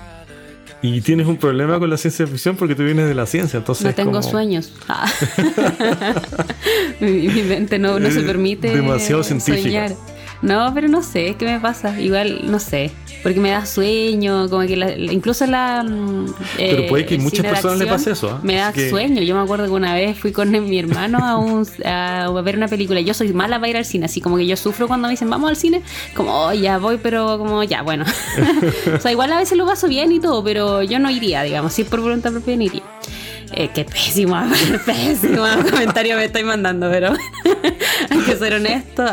[0.82, 3.86] Y tienes un problema con la ciencia ficción porque tú vienes de la ciencia, entonces
[3.86, 4.72] No tengo como- sueños.
[4.88, 5.08] Ah.
[7.00, 9.62] mi, mi mente no, no se permite demasiado científica.
[9.62, 9.92] soñar.
[10.42, 11.98] No, pero no sé, ¿qué me pasa?
[12.00, 12.90] Igual, no sé.
[13.22, 15.84] Porque me da sueño, como que la- incluso la.
[15.84, 16.26] mm,
[16.56, 18.40] Pero eh, puede que a el muchas personas le pase eso, ¿ah?
[18.42, 19.22] Me da que- sueño.
[19.22, 22.66] Yo me acuerdo que una vez fui con mi hermano a, un, a ver una
[22.66, 23.00] película.
[23.00, 25.30] Yo soy mala para ir al cine, así como que yo sufro cuando me dicen
[25.30, 25.82] vamos al cine.
[26.14, 28.04] Como, oh, ya voy, pero como, ya, bueno.
[28.96, 31.72] o sea, igual a veces lo paso bien y todo, pero yo no iría, digamos.
[31.72, 32.82] Si es por voluntad propia, no iría.
[33.54, 34.34] Eh, qué pésimo,
[34.86, 37.12] pésimo comentario me estoy mandando, pero
[38.08, 39.04] hay que ser honesto.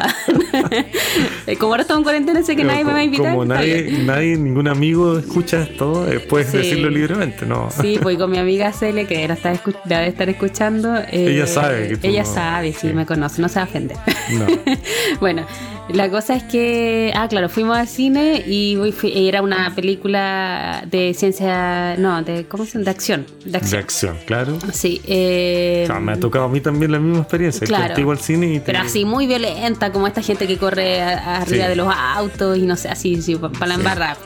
[1.47, 3.31] Eh, como ahora estamos en cuarentena, sé que nadie me va a invitar.
[3.31, 6.57] Como nadie, nadie, ningún amigo escucha esto, eh, puedes Sí.
[6.57, 7.69] decirlo libremente, ¿no?
[7.81, 9.53] Sí, pues con mi amiga Cele, que la, está
[9.85, 10.95] debe estar escuchando.
[10.97, 12.93] eh, Ella sabe que tú Ella no- sabe, sí, sí.
[12.93, 13.97] me conoce, no se va a ofender.
[14.31, 14.45] No.
[15.19, 15.45] bueno,
[15.89, 21.13] la cosa es que, ah, claro, fuimos al cine y fui- era una película de
[21.15, 22.85] ciencia, no, de, ¿cómo se llama?
[22.85, 24.15] De acción, de De acción.
[24.27, 24.57] claro.
[24.71, 27.65] Sí, eh, O sea, me ha tocado a mí también la misma experiencia.
[27.65, 27.87] Claro.
[27.87, 31.37] contigo al cine y te- pero así muy violenta, como esta gente que corre a-
[31.41, 31.69] arriba Sí.
[31.69, 34.17] de los autos y no sé, así, sí, para la embarrar.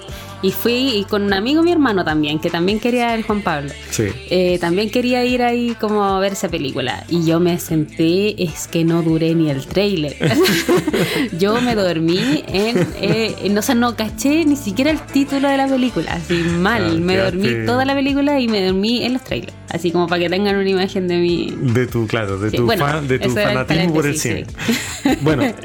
[0.43, 3.71] Y fui y con un amigo, mi hermano también, que también quería el Juan Pablo.
[3.89, 4.03] Sí.
[4.29, 7.03] Eh, también quería ir ahí como a ver esa película.
[7.09, 10.15] Y yo me senté, es que no duré ni el trailer.
[11.39, 15.57] yo me dormí en, eh, en- O sea, no caché ni siquiera el título de
[15.57, 16.11] la película.
[16.13, 16.83] Así mal.
[16.91, 19.53] Ah, me dormí quedaste- toda la película y me dormí en los trailers.
[19.69, 21.53] Así como para que tengan una imagen de mí.
[21.59, 24.45] De tu, claro, de Sí, tu, bueno, fan- de tu el fanatismo por el cine.
[25.21, 25.55] bueno, eh,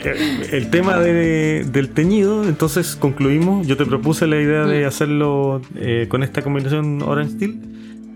[0.52, 3.66] el tema de- del teñido, entonces concluimos.
[3.66, 7.61] Yo te propuse la idea de hacerlo eh, con esta combinación Orange Steel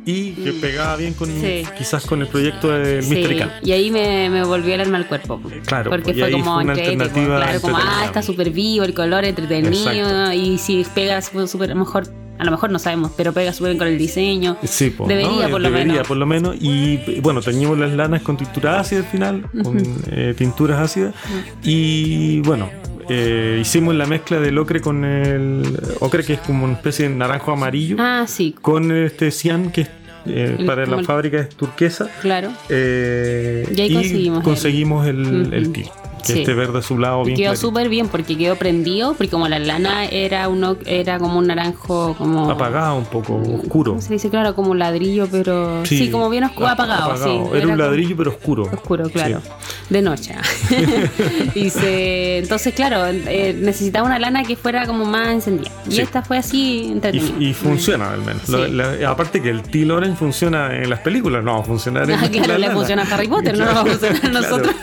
[0.04, 1.62] y que pegaba bien con Sí.
[1.78, 5.06] quizás con el proyecto de Sí, Mystery y ahí me, me volvió el alma al
[5.06, 5.40] cuerpo.
[5.64, 9.24] Claro, porque fue como fue una alternativa claro, como, ah, está súper vivo, el color
[9.24, 10.32] entretenido, Exacto.
[10.32, 12.02] y si pega súper, mejor,
[12.36, 14.56] a lo mejor no sabemos, pero pega súper bien con el diseño.
[14.64, 15.50] Sí, po, Debería, ¿no?
[15.50, 16.08] por lo Debería, menos.
[16.08, 16.56] por lo menos.
[16.60, 19.78] Y bueno, teñimos las lanas con tintura ácida al final, con
[20.10, 21.14] eh, tinturas ácidas.
[21.62, 22.68] Y bueno,
[23.14, 25.62] eh, hicimos la mezcla del ocre con el
[26.00, 29.82] ocre, que es como una especie de naranjo amarillo, Ah, sí, con este cian, que
[29.82, 29.88] es,
[30.26, 32.08] eh, El- para la el- fábrica es turquesa.
[32.20, 32.50] claro.
[32.70, 35.72] eh, Y ahí conseguimos el- conseguimos el, el, Ujú.
[35.72, 35.86] til,
[36.22, 36.38] que Sí.
[36.40, 37.60] este verde azulado Y bien quedó clarito.
[37.68, 42.14] súper bien porque quedó prendido, porque como la lana era uno era como un naranjo
[42.16, 43.92] como apagado un poco, oscuro.
[43.92, 44.30] ¿Cómo se dice?
[44.30, 47.30] Claro, como un ladrillo, pero sí, como bien oscuro, ap- apagado, sí.
[47.30, 48.62] Era, un como- ladrillo pero oscuro.
[48.72, 49.40] Oscuro, claro.
[49.42, 49.48] Sí.
[49.90, 50.34] De noche.
[51.54, 55.70] y se, entonces, claro, eh, necesitaba una lana que fuera como más encendida.
[55.88, 56.00] Y Sí.
[56.02, 57.32] esta fue así entretenida.
[57.38, 58.42] Y, y funciona al menos.
[58.46, 58.52] Sí.
[58.52, 62.04] Lo- la- aparte que el Teal Orange funciona en las películas, no va a funcionar
[62.10, 62.74] en Ah, claro, la le lana.
[62.74, 64.40] funciona a Harry Potter, no nos va a funcionar a Claro.
[64.40, 64.74] nosotros.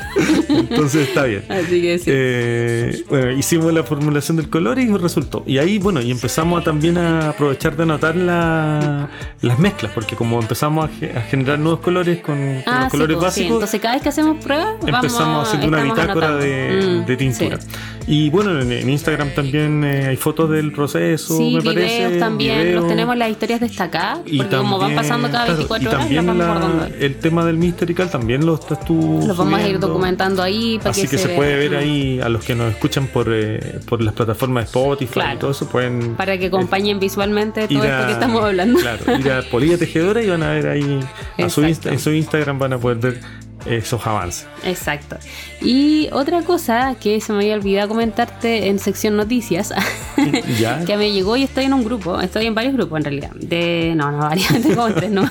[0.50, 1.29] Entonces está bien.
[1.50, 2.06] Así que sí.
[2.08, 5.44] Eh, bueno, hicimos la formulación del color y resultó.
[5.46, 9.10] Y ahí, bueno, y empezamos a también a aprovechar de anotar la-
[9.42, 12.86] las mezclas, porque como empezamos a, ge- a generar nuevos colores con, con Ah, los
[12.86, 13.42] sí, colores pues, sí.
[13.42, 16.38] básicos, Entonces, cada vez que hacemos pruebas, empezamos vamos, haciendo una bitácora anotando.
[16.38, 17.62] de, Mm, de tintura.
[17.62, 17.68] sí.
[18.12, 22.18] Y bueno, en, en Instagram también eh, hay fotos del proceso, Sí, me videos parece.
[22.20, 22.58] también.
[22.60, 22.80] videos.
[22.82, 24.22] Los tenemos las historias destacadas.
[24.26, 27.06] Y porque como van también, pasando cada claro, 24 y horas, las también vamos la-
[27.06, 29.88] el tema del Mysterical también lo estás tú Los vamos a ir subiendo.
[29.88, 31.36] documentando ahí para Así que, que, se, vea.
[31.38, 35.14] puede ver ahí a los que nos escuchan por, eh, por las plataformas de Spotify
[35.14, 35.36] Claro.
[35.36, 38.80] y todo eso pueden Para que acompañen visualmente todo ir esto a- que estamos hablando.
[38.80, 41.00] Claro, ir a Polilla Tejedora y van a ver ahí
[41.38, 43.22] a su en su Instagram van a poder ver
[43.66, 44.48] esos avances.
[44.64, 45.18] Exacto.
[45.62, 49.74] Y otra cosa que se me había olvidado comentarte en sección noticias,
[50.60, 50.84] ¿Ya?
[50.86, 53.32] que me llegó y estoy en un grupo, estoy en varios grupos en realidad.
[53.36, 55.30] De, no, no, varios, de tres, no.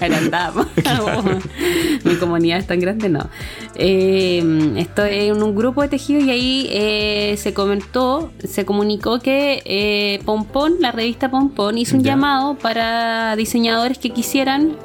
[0.00, 0.66] Agrandamos.
[2.04, 3.28] Mi comunidad es tan grande, no.
[3.74, 9.62] Eh, estoy en un grupo de tejido y ahí eh, se comentó, se comunicó que
[9.64, 12.12] eh, Pompón, la revista Pompón, hizo un Ya.
[12.12, 14.76] llamado para diseñadores que quisieran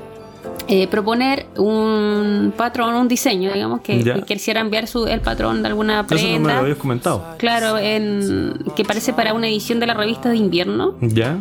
[0.67, 6.01] eh, proponer un patrón, un diseño, digamos, que, quisiera enviar su, el patrón de alguna
[6.09, 6.53] Eso no me prenda.
[6.55, 7.25] lo habías comentado.
[7.37, 11.39] Claro, en, que parece para una edición de la revista de invierno ¿Ya?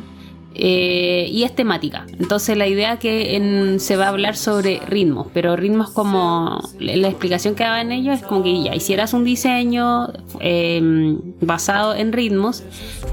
[0.54, 2.04] eh, y es temática.
[2.18, 6.96] Entonces la idea que en- se va a hablar sobre ritmos, pero ritmos como la
[6.96, 10.08] la explicación que daban ellos es como que ya hicieras un diseño
[10.40, 12.62] eh, basado en ritmos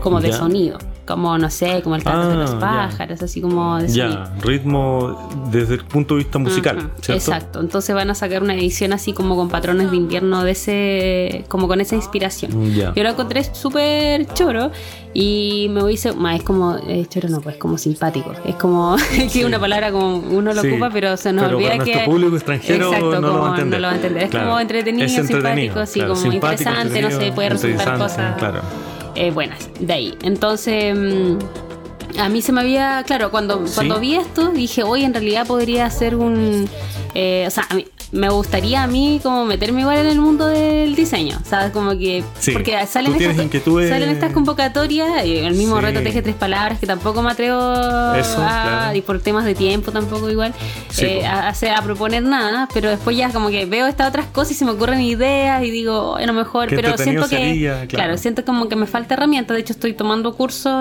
[0.02, 0.38] como de Ya.
[0.38, 0.80] sonido,
[1.16, 2.60] como no sé, como el canto de Ah, los ya.
[2.60, 3.88] pájaros, así como de.
[3.90, 6.92] Ya, ritmo desde el punto de vista musical.
[7.08, 7.60] Exacto.
[7.60, 11.68] Entonces van a sacar una edición así como con patrones de invierno de ese, como
[11.68, 12.74] con esa inspiración.
[12.74, 12.94] Ya.
[12.94, 14.72] Yo lo encontré súper choro
[15.14, 18.32] y me hice, ma, es como, eh, choro no, pues como simpático.
[18.46, 18.96] Es como,
[19.34, 22.00] que una palabra como uno lo Sí, ocupa, pero se nos pero olvida para que...
[22.06, 23.80] público extranjero Exacto, no lo va a entender.
[23.80, 24.24] no lo va a entender.
[24.24, 24.48] Es Claro.
[24.48, 28.62] como entretenido, Es entretenido, simpático, así como simpático, interesante, no sé, puede resultar cosas Claro.
[29.20, 30.18] Eh, buenas de ahí.
[30.24, 31.38] Entonces, mm,
[32.20, 33.74] a mí se me había, claro, cuando, Sí.
[33.76, 36.68] cuando vi esto, dije, hoy en realidad podría ser un,
[37.14, 40.48] eh, o sea, a mí, me gustaría a mí como meterme igual en el mundo
[40.48, 41.72] del diseño, ¿sabes?
[41.72, 42.24] Como que...
[42.40, 42.52] Sí.
[42.52, 45.82] Porque salen estas, inquietudes- salen estas convocatorias, y el mismo Sí.
[45.86, 47.60] reto teje tres palabras, que tampoco me atrevo
[48.16, 48.64] Eso, a...
[48.64, 48.98] claro.
[48.98, 50.54] Y por temas de tiempo tampoco igual,
[50.90, 54.56] Sí, eh, a, proponer nada, pero después ya como que veo estas otras cosas y
[54.56, 57.38] se me ocurren ideas y digo, "Ay, a lo mejor, Qué pero siento que...
[57.38, 57.88] sería, claro.
[57.88, 60.74] claro, siento como que me falta herramienta, de hecho estoy tomando cursos,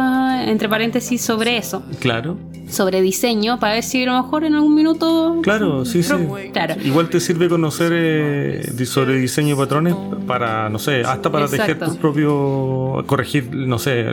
[0.46, 2.36] entre paréntesis, sobre eso Claro,
[2.70, 5.38] sobre diseño para ver si a lo mejor en algún minuto.
[5.42, 6.12] claro, sí, sí.
[6.52, 6.74] Claro.
[6.84, 9.94] Igual te sirve conocer eh, sobre diseño de patrones
[10.26, 14.06] para, no sé, hasta para tejer tus propios, corregir, no sé,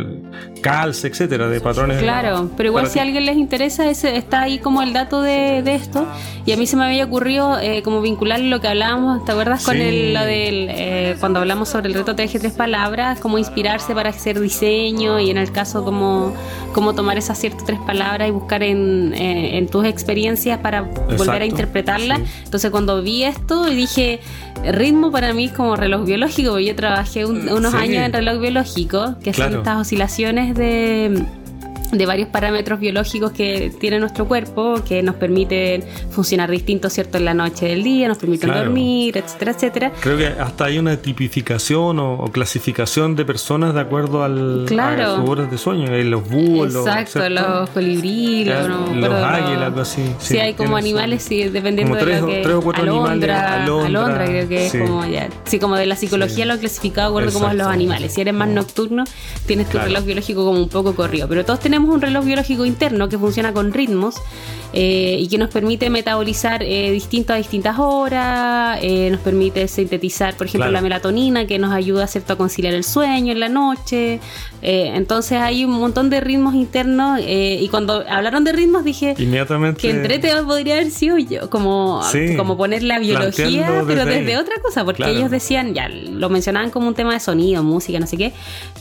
[0.61, 2.01] calce, etcétera, de patrones.
[2.01, 5.61] Claro, pero igual si a alguien les interesa, ese, está ahí como el dato de,
[5.63, 6.05] de esto.
[6.45, 9.63] Y a mí se me había ocurrido eh, como vincular lo que hablábamos, ¿te acuerdas?
[9.65, 9.81] Con Sí.
[9.81, 14.09] el, lo del, eh, cuando hablamos sobre el reto TG tres palabras, como inspirarse para
[14.09, 16.33] hacer diseño y en el caso como,
[16.73, 20.83] como tomar esas ciertas tres palabras y buscar en, en tus experiencias para
[21.17, 22.19] volver a interpretarlas.
[22.19, 22.25] sí.
[22.45, 24.19] Entonces cuando vi esto y dije,
[24.63, 27.77] ritmo para mí es como reloj biológico, porque yo trabajé un- unos Sí.
[27.77, 29.57] años en reloj biológico, que son Claro.
[29.59, 31.23] estas oscilaciones de
[31.91, 37.25] de varios parámetros biológicos que tiene nuestro cuerpo que nos permiten funcionar distinto cierto en
[37.25, 38.65] la noche del día nos permiten Claro.
[38.65, 43.81] dormir etcétera etcétera Creo que hasta hay una tipificación o, o clasificación de personas de
[43.81, 45.13] acuerdo al, Claro.
[45.13, 45.91] a sus horas de sueño.
[45.91, 50.33] Hay los búhos, los- exacto los colibrí los, Claro, no los águilas, algo así, sí,
[50.33, 53.07] sí, hay como animales sí dependiendo como tres de lo que tres o cuatro animales,
[53.09, 54.77] alondra, alondra, alondra, creo que sí.
[54.77, 58.13] es como ya sí como de la psicología lo clasificado de acuerdo como los animales
[58.13, 59.03] si eres más nocturno
[59.45, 59.87] tienes tu Claro.
[59.87, 63.53] reloj biológico como un poco corrido pero todos tenemos un reloj biológico interno que funciona
[63.53, 64.15] con ritmos
[64.73, 70.35] eh, y que nos permite metabolizar eh, distinto a distintas horas, eh, nos permite sintetizar,
[70.35, 70.73] por ejemplo, Claro.
[70.73, 72.33] la melatonina que nos ayuda ¿cierto?
[72.33, 74.19] a conciliar el sueño en la noche.
[74.61, 79.79] Eh, entonces hay un montón de ritmos internos y cuando hablaron de ritmos dije Inmediatamente.
[79.81, 82.35] que entrete podría haber sido yo, como, Sí.
[82.35, 84.35] como poner la biología, pero desde ahí.
[84.35, 85.13] otra cosa, porque Claro.
[85.17, 88.33] ellos decían, ya lo mencionaban como un tema de sonido, música, no sé qué,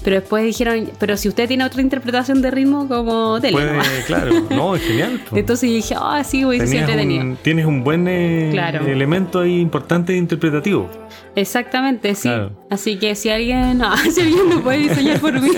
[0.02, 3.52] pero después dijeron, pero si usted tiene otra interpretación de ritmo, como tele.
[3.52, 3.88] Puede, nomás".
[4.06, 5.20] claro, no, es genial.
[5.28, 5.36] po.
[5.36, 7.22] Entonces dije, ah, sí, voy a entretenido.
[7.24, 8.86] un, tienes un buen eh, Claro.
[8.86, 10.88] elemento ahí importante interpretativo.
[11.36, 12.22] Exactamente, sí.
[12.28, 12.52] Claro.
[12.70, 15.50] Así que si alguien, no, si alguien lo puede diseñar por mí.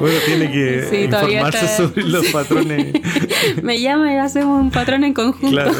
[0.00, 2.92] Bueno, tiene que Sí, informarse está- sobre los patrones.
[3.62, 5.50] Me llama y hacemos un patrón en conjunto.
[5.50, 5.72] claro.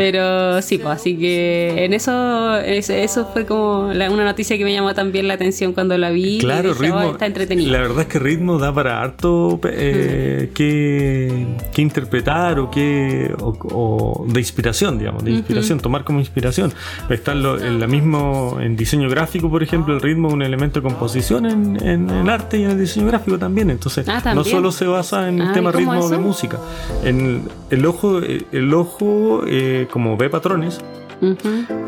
[0.00, 4.64] Pero sí, pues así que en eso, es- eso fue como la- una noticia que
[4.64, 6.38] me llamó también la atención cuando la vi.
[6.38, 7.12] Claro, dije, "Oh, ritmo.
[7.12, 7.70] está entretenido.
[7.70, 13.54] La verdad es que ritmo da para harto eh, que, que interpretar o que o,
[13.72, 16.72] o de inspiración, digamos, de inspiración, tomar como inspiración.
[17.10, 20.40] Está en, lo- en la mismo en diseño gráfico, por ejemplo, el ritmo es un
[20.40, 23.68] elemento de composición en, en el arte y en el diseño gráfico también.
[23.68, 24.46] Entonces, Ah, no ¿también?
[24.56, 26.22] solo se basa en el Ah, tema ¿y cómo ritmo de eso?
[26.24, 26.58] música.
[27.04, 30.80] En el ojo, eh, el ojo eh, como ve patrones,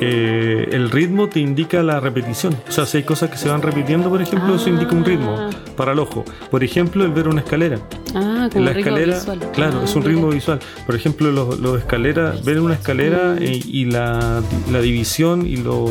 [0.01, 2.55] eh, el ritmo te indica la repetición.
[2.69, 5.37] O sea, si hay cosas que se van repitiendo, por ejemplo, eso indica un ritmo
[5.39, 5.51] Ah.
[5.77, 6.25] para el ojo.
[6.51, 7.79] Por ejemplo, el ver una escalera.
[8.15, 9.39] Ah, como la escalera, visual.
[9.53, 10.13] claro, Ah, es un mira.
[10.15, 10.59] ritmo visual.
[10.87, 15.91] Por ejemplo, los, los escaleras, ver una escalera eh, y la, la división y lo,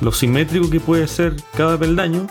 [0.00, 2.26] lo simétrico que puede ser cada peldaño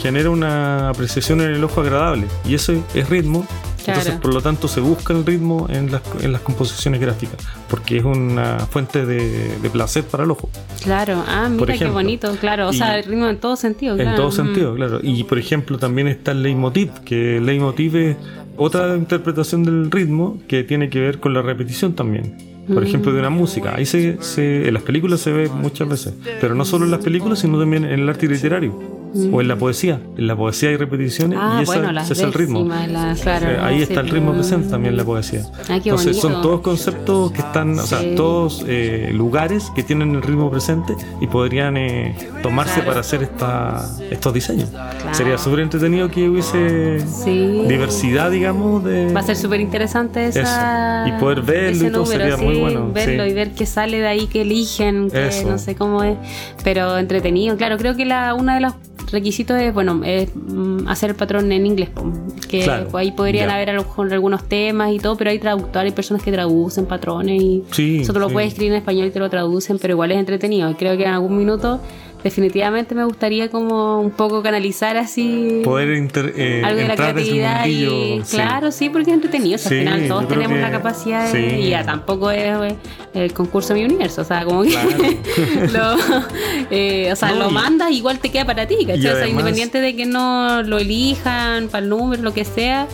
[0.00, 2.26] genera una apreciación en el ojo agradable.
[2.48, 3.44] Y eso es ritmo.
[3.86, 7.36] Entonces, por lo tanto, se busca el ritmo en las, en las composiciones gráficas,
[7.68, 10.50] porque es una fuente de, de placer para el ojo.
[10.82, 12.68] Claro, ah, mira qué bonito, claro.
[12.68, 14.32] O Y- sea, el ritmo en todo sentido, En todo Mm.
[14.32, 15.00] sentido, claro.
[15.02, 18.16] Y por ejemplo, también está el leitmotiv, que el leitmotiv es
[18.56, 22.36] otra interpretación del ritmo que tiene que ver con la repetición también.
[22.68, 22.86] Por Mm.
[22.86, 23.74] ejemplo, de una música.
[23.74, 27.00] Ahí se, se- en las películas se ve muchas veces, pero no solo en las
[27.00, 28.99] películas, sino también en el arte literario
[29.32, 30.00] o en la poesía.
[30.16, 31.42] En la poesía hay repeticiones Mm.
[31.42, 32.58] Ah, y esa- bueno, las ese es el ritmo.
[32.60, 34.36] décimas, las- claro, Eh, ahí sí, está el ritmo mm.
[34.36, 35.42] presente también en la poesía.
[35.68, 36.48] Ah, Entonces son bonito.
[36.48, 38.14] todos conceptos que están, o sea, Sí.
[38.16, 42.88] todos eh, lugares que tienen el ritmo presente y podrían eh, tomarse Claro.
[42.88, 44.68] para hacer esta, estos diseños.
[45.12, 47.64] Sería súper entretenido que hubiese Sí.
[47.68, 49.12] diversidad, digamos, de...
[49.12, 51.16] Va a ser súper interesante esa, Eso.
[51.16, 53.30] Y poder verlo y todo sería muy bueno, Verlo sí.
[53.30, 55.48] y ver qué sale de ahí, qué eligen, que Eso.
[55.50, 56.16] no sé cómo es.
[56.64, 57.76] Pero entretenido, claro.
[57.78, 58.74] Creo que la uno de los
[59.12, 61.90] requisitos es, bueno, es mm, hacer el patrón en inglés.
[62.48, 63.54] Que Claro, pues, ahí podrían ya.
[63.56, 68.00] haber algunos temas y todo, pero hay traductores, hay personas que traducen patrones y Sí,
[68.00, 68.32] eso tú lo sí.
[68.34, 70.70] puedes escribir en español y te lo traducen, pero igual es entretenido.
[70.70, 71.80] Y creo que en algún minuto
[72.22, 77.66] definitivamente me gustaría como un poco canalizar así Poder inter- eh, algo de la creatividad
[77.66, 78.36] y sí.
[78.36, 81.32] claro sí porque es entretenido o sea, Sí, al final todos tenemos que- la capacidad
[81.32, 81.56] de, sí.
[81.56, 82.40] y ya tampoco es
[82.72, 82.76] eh,
[83.14, 84.96] el concurso de mi universo o sea como que Claro.
[85.72, 85.96] lo,
[86.70, 89.06] eh, o sea No, lo mandas igual te queda para ti ¿cachai?
[89.06, 92.86] O sea, independiente de que no lo elijan para el número lo que sea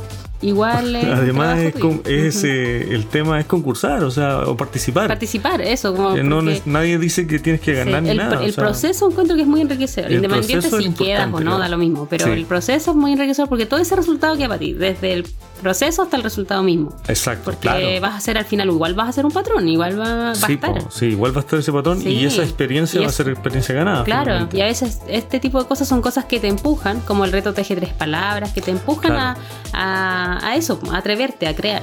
[0.43, 5.09] igual Además, es, con- es, eh, el tema es concursar, o sea, o participar.
[5.09, 8.43] participar, eso, como no, nadie dice que tienes que Sí, ganar ni el, nada.
[8.43, 10.11] el o sea, proceso encuentro que es muy enriquecedor.
[10.13, 12.07] Independiente si quedas o no, da lo mismo.
[12.09, 12.31] Pero Sí.
[12.33, 15.27] el proceso es muy enriquecedor porque todo ese resultado queda para ti, desde el
[15.63, 16.95] proceso hasta el resultado mismo.
[17.09, 17.87] Exacto, Porque claro.
[18.03, 20.33] vas a ser al final, igual vas a ser un patrón, igual va, va a
[20.33, 20.59] estar.
[20.75, 23.29] po, sí, igual va a estar ese patrón y esa experiencia Y va a ser
[23.31, 24.05] experiencia ganada.
[24.05, 24.57] Claro, finalmente.
[24.59, 27.55] y a veces este tipo de cosas son cosas que te empujan, como el reto
[27.55, 29.41] teje tres palabras, que te empujan Claro.
[29.73, 31.83] a, a, a eso, atreverte, a crear,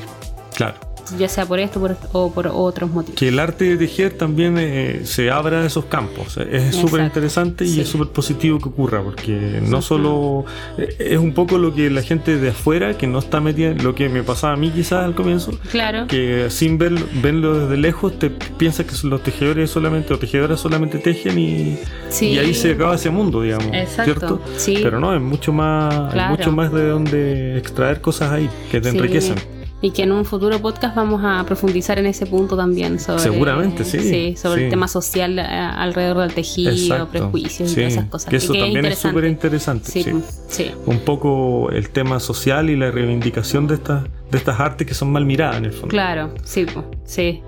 [0.55, 0.75] Claro.
[1.19, 3.19] ya sea por esto por- o por otros motivos.
[3.19, 6.37] Que el arte de tejer también eh, se abra a esos campos.
[6.37, 7.81] Es súper interesante y Sí.
[7.81, 10.45] es súper positivo que ocurra, porque no solo
[10.77, 13.93] eh, es un poco lo que la gente de afuera, que no está metida, lo
[13.93, 18.17] que me pasaba a mí quizás al comienzo, Claro, que sin verlo, verlo desde lejos
[18.17, 21.79] te piensas que los tejedores solamente o tejedoras solamente tejen y,
[22.09, 22.27] Sí.
[22.27, 24.41] y ahí se acaba ese mundo, digamos, Exacto, ¿cierto?
[24.55, 24.79] sí.
[24.81, 26.37] Pero no, es mucho más, hay Claro.
[26.37, 29.35] mucho más de donde extraer cosas ahí que te enriquecen.
[29.83, 32.99] Y que en un futuro podcast vamos a profundizar en ese punto también.
[32.99, 34.63] Sobre, Seguramente, sí, sobre sí.
[34.63, 37.07] el tema social eh, alrededor del tejido, Exacto.
[37.09, 38.29] prejuicios y todas esas cosas.
[38.29, 39.91] Que eso también es súper interesante.
[39.91, 40.05] Sí,
[40.47, 40.71] sí.
[40.85, 45.11] Un poco el tema social y la reivindicación de estas, de estas artes que son
[45.11, 45.89] mal miradas en el fondo.
[45.89, 47.41] Claro, sí, po, sí.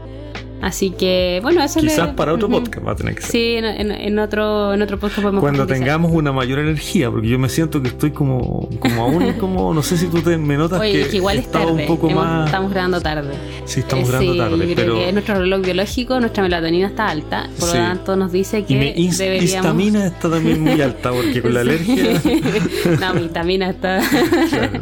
[0.66, 2.58] Así que, bueno, eso Quizás le- para otro Ujú.
[2.64, 3.30] podcast va a tener que ser.
[3.32, 7.28] Sí, en, en- en otro, en otro podcast podemos Cuando tengamos una mayor energía, porque
[7.28, 10.58] yo me siento que estoy como, como aún, como, no sé si tú te, me
[10.58, 11.82] notas Oye, que, es que igual es estaba tarde.
[11.84, 12.46] un poco hemos- más.
[12.48, 13.34] Estamos grabando tarde.
[13.66, 14.96] Sí, estamos Eh, grabando sí, tarde, pero.
[14.96, 17.78] que es nuestro reloj biológico, nuestra melatonina está alta, por Sí.
[17.78, 19.54] lo tanto nos dice que Y mi ins- deberíamos...
[19.54, 21.96] histamina está también muy alta, porque con la alergia
[23.00, 24.02] no, mi vitamina está
[24.50, 24.82] Claro.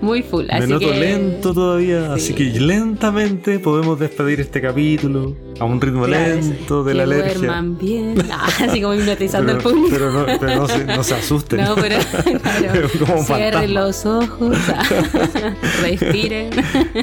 [0.00, 0.46] muy full.
[0.46, 2.34] me Así noto que, lento todavía, así Sí.
[2.34, 5.17] que lentamente podemos despedir este capítulo
[5.60, 7.34] a un ritmo Claro, lento de que la alergia.
[7.38, 8.14] duerman bien.
[8.30, 9.88] Ah, así como hipnotizando al público.
[9.90, 11.60] pero no, pero no se, no se asusten.
[11.64, 11.96] No, pero
[12.58, 14.56] claro, Como cierren los ojos,
[15.82, 16.50] respiren.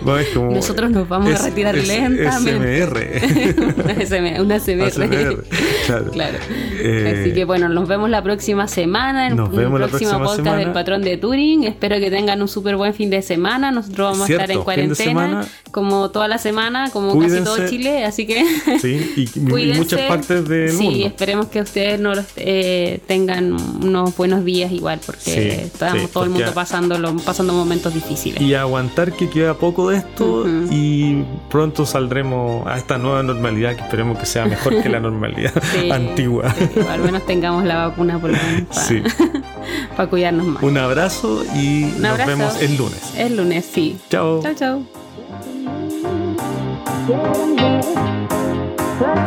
[0.06, 2.84] No, es como- Nosotros nos vamos es- a retirar es lentamente.
[2.86, 3.84] SMR.
[3.84, 4.84] una SM, una CMR.
[4.88, 5.44] ASMR,
[5.86, 6.12] claro.
[6.12, 6.38] Claro.
[6.80, 10.18] Eh, Así que bueno, nos vemos la próxima semana en Nos vemos la próximo próxima
[10.20, 10.58] podcast semana.
[10.64, 11.64] del patrón de Turing.
[11.66, 13.72] Espero que tengan un súper buen fin de semana.
[13.72, 17.76] Nosotros vamos a estar en cuarentena como toda la semana, como casi todo Cuídense.
[18.04, 18.44] Así que
[18.82, 21.08] Sí, y, y muchas partes del sí, mundo.
[21.08, 26.08] esperemos que ustedes no los, eh, tengan unos buenos días igual, porque Sí, estamos sí,
[26.12, 28.42] todo el mundo pasándolo, pasando momentos difíciles.
[28.42, 33.82] Y aguantar que queda poco de esto y pronto saldremos a esta nueva normalidad que
[33.84, 36.54] esperemos que sea mejor que la normalidad Sí, antigua.
[36.58, 39.02] sí, al menos tengamos la vacuna por lo menos para, Sí.
[39.98, 40.64] para cuidarnos más.
[40.64, 43.00] Un abrazo y Un nos vemos el lunes.
[43.18, 43.98] El lunes, sí.
[44.10, 44.42] Chao.
[44.42, 45.05] Chao, chao.
[47.08, 47.36] But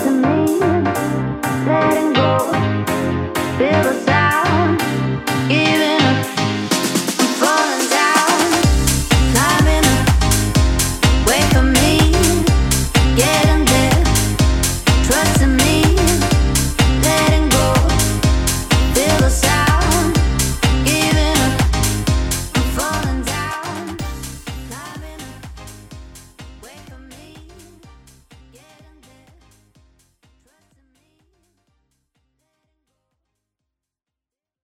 [0.00, 0.37] to me,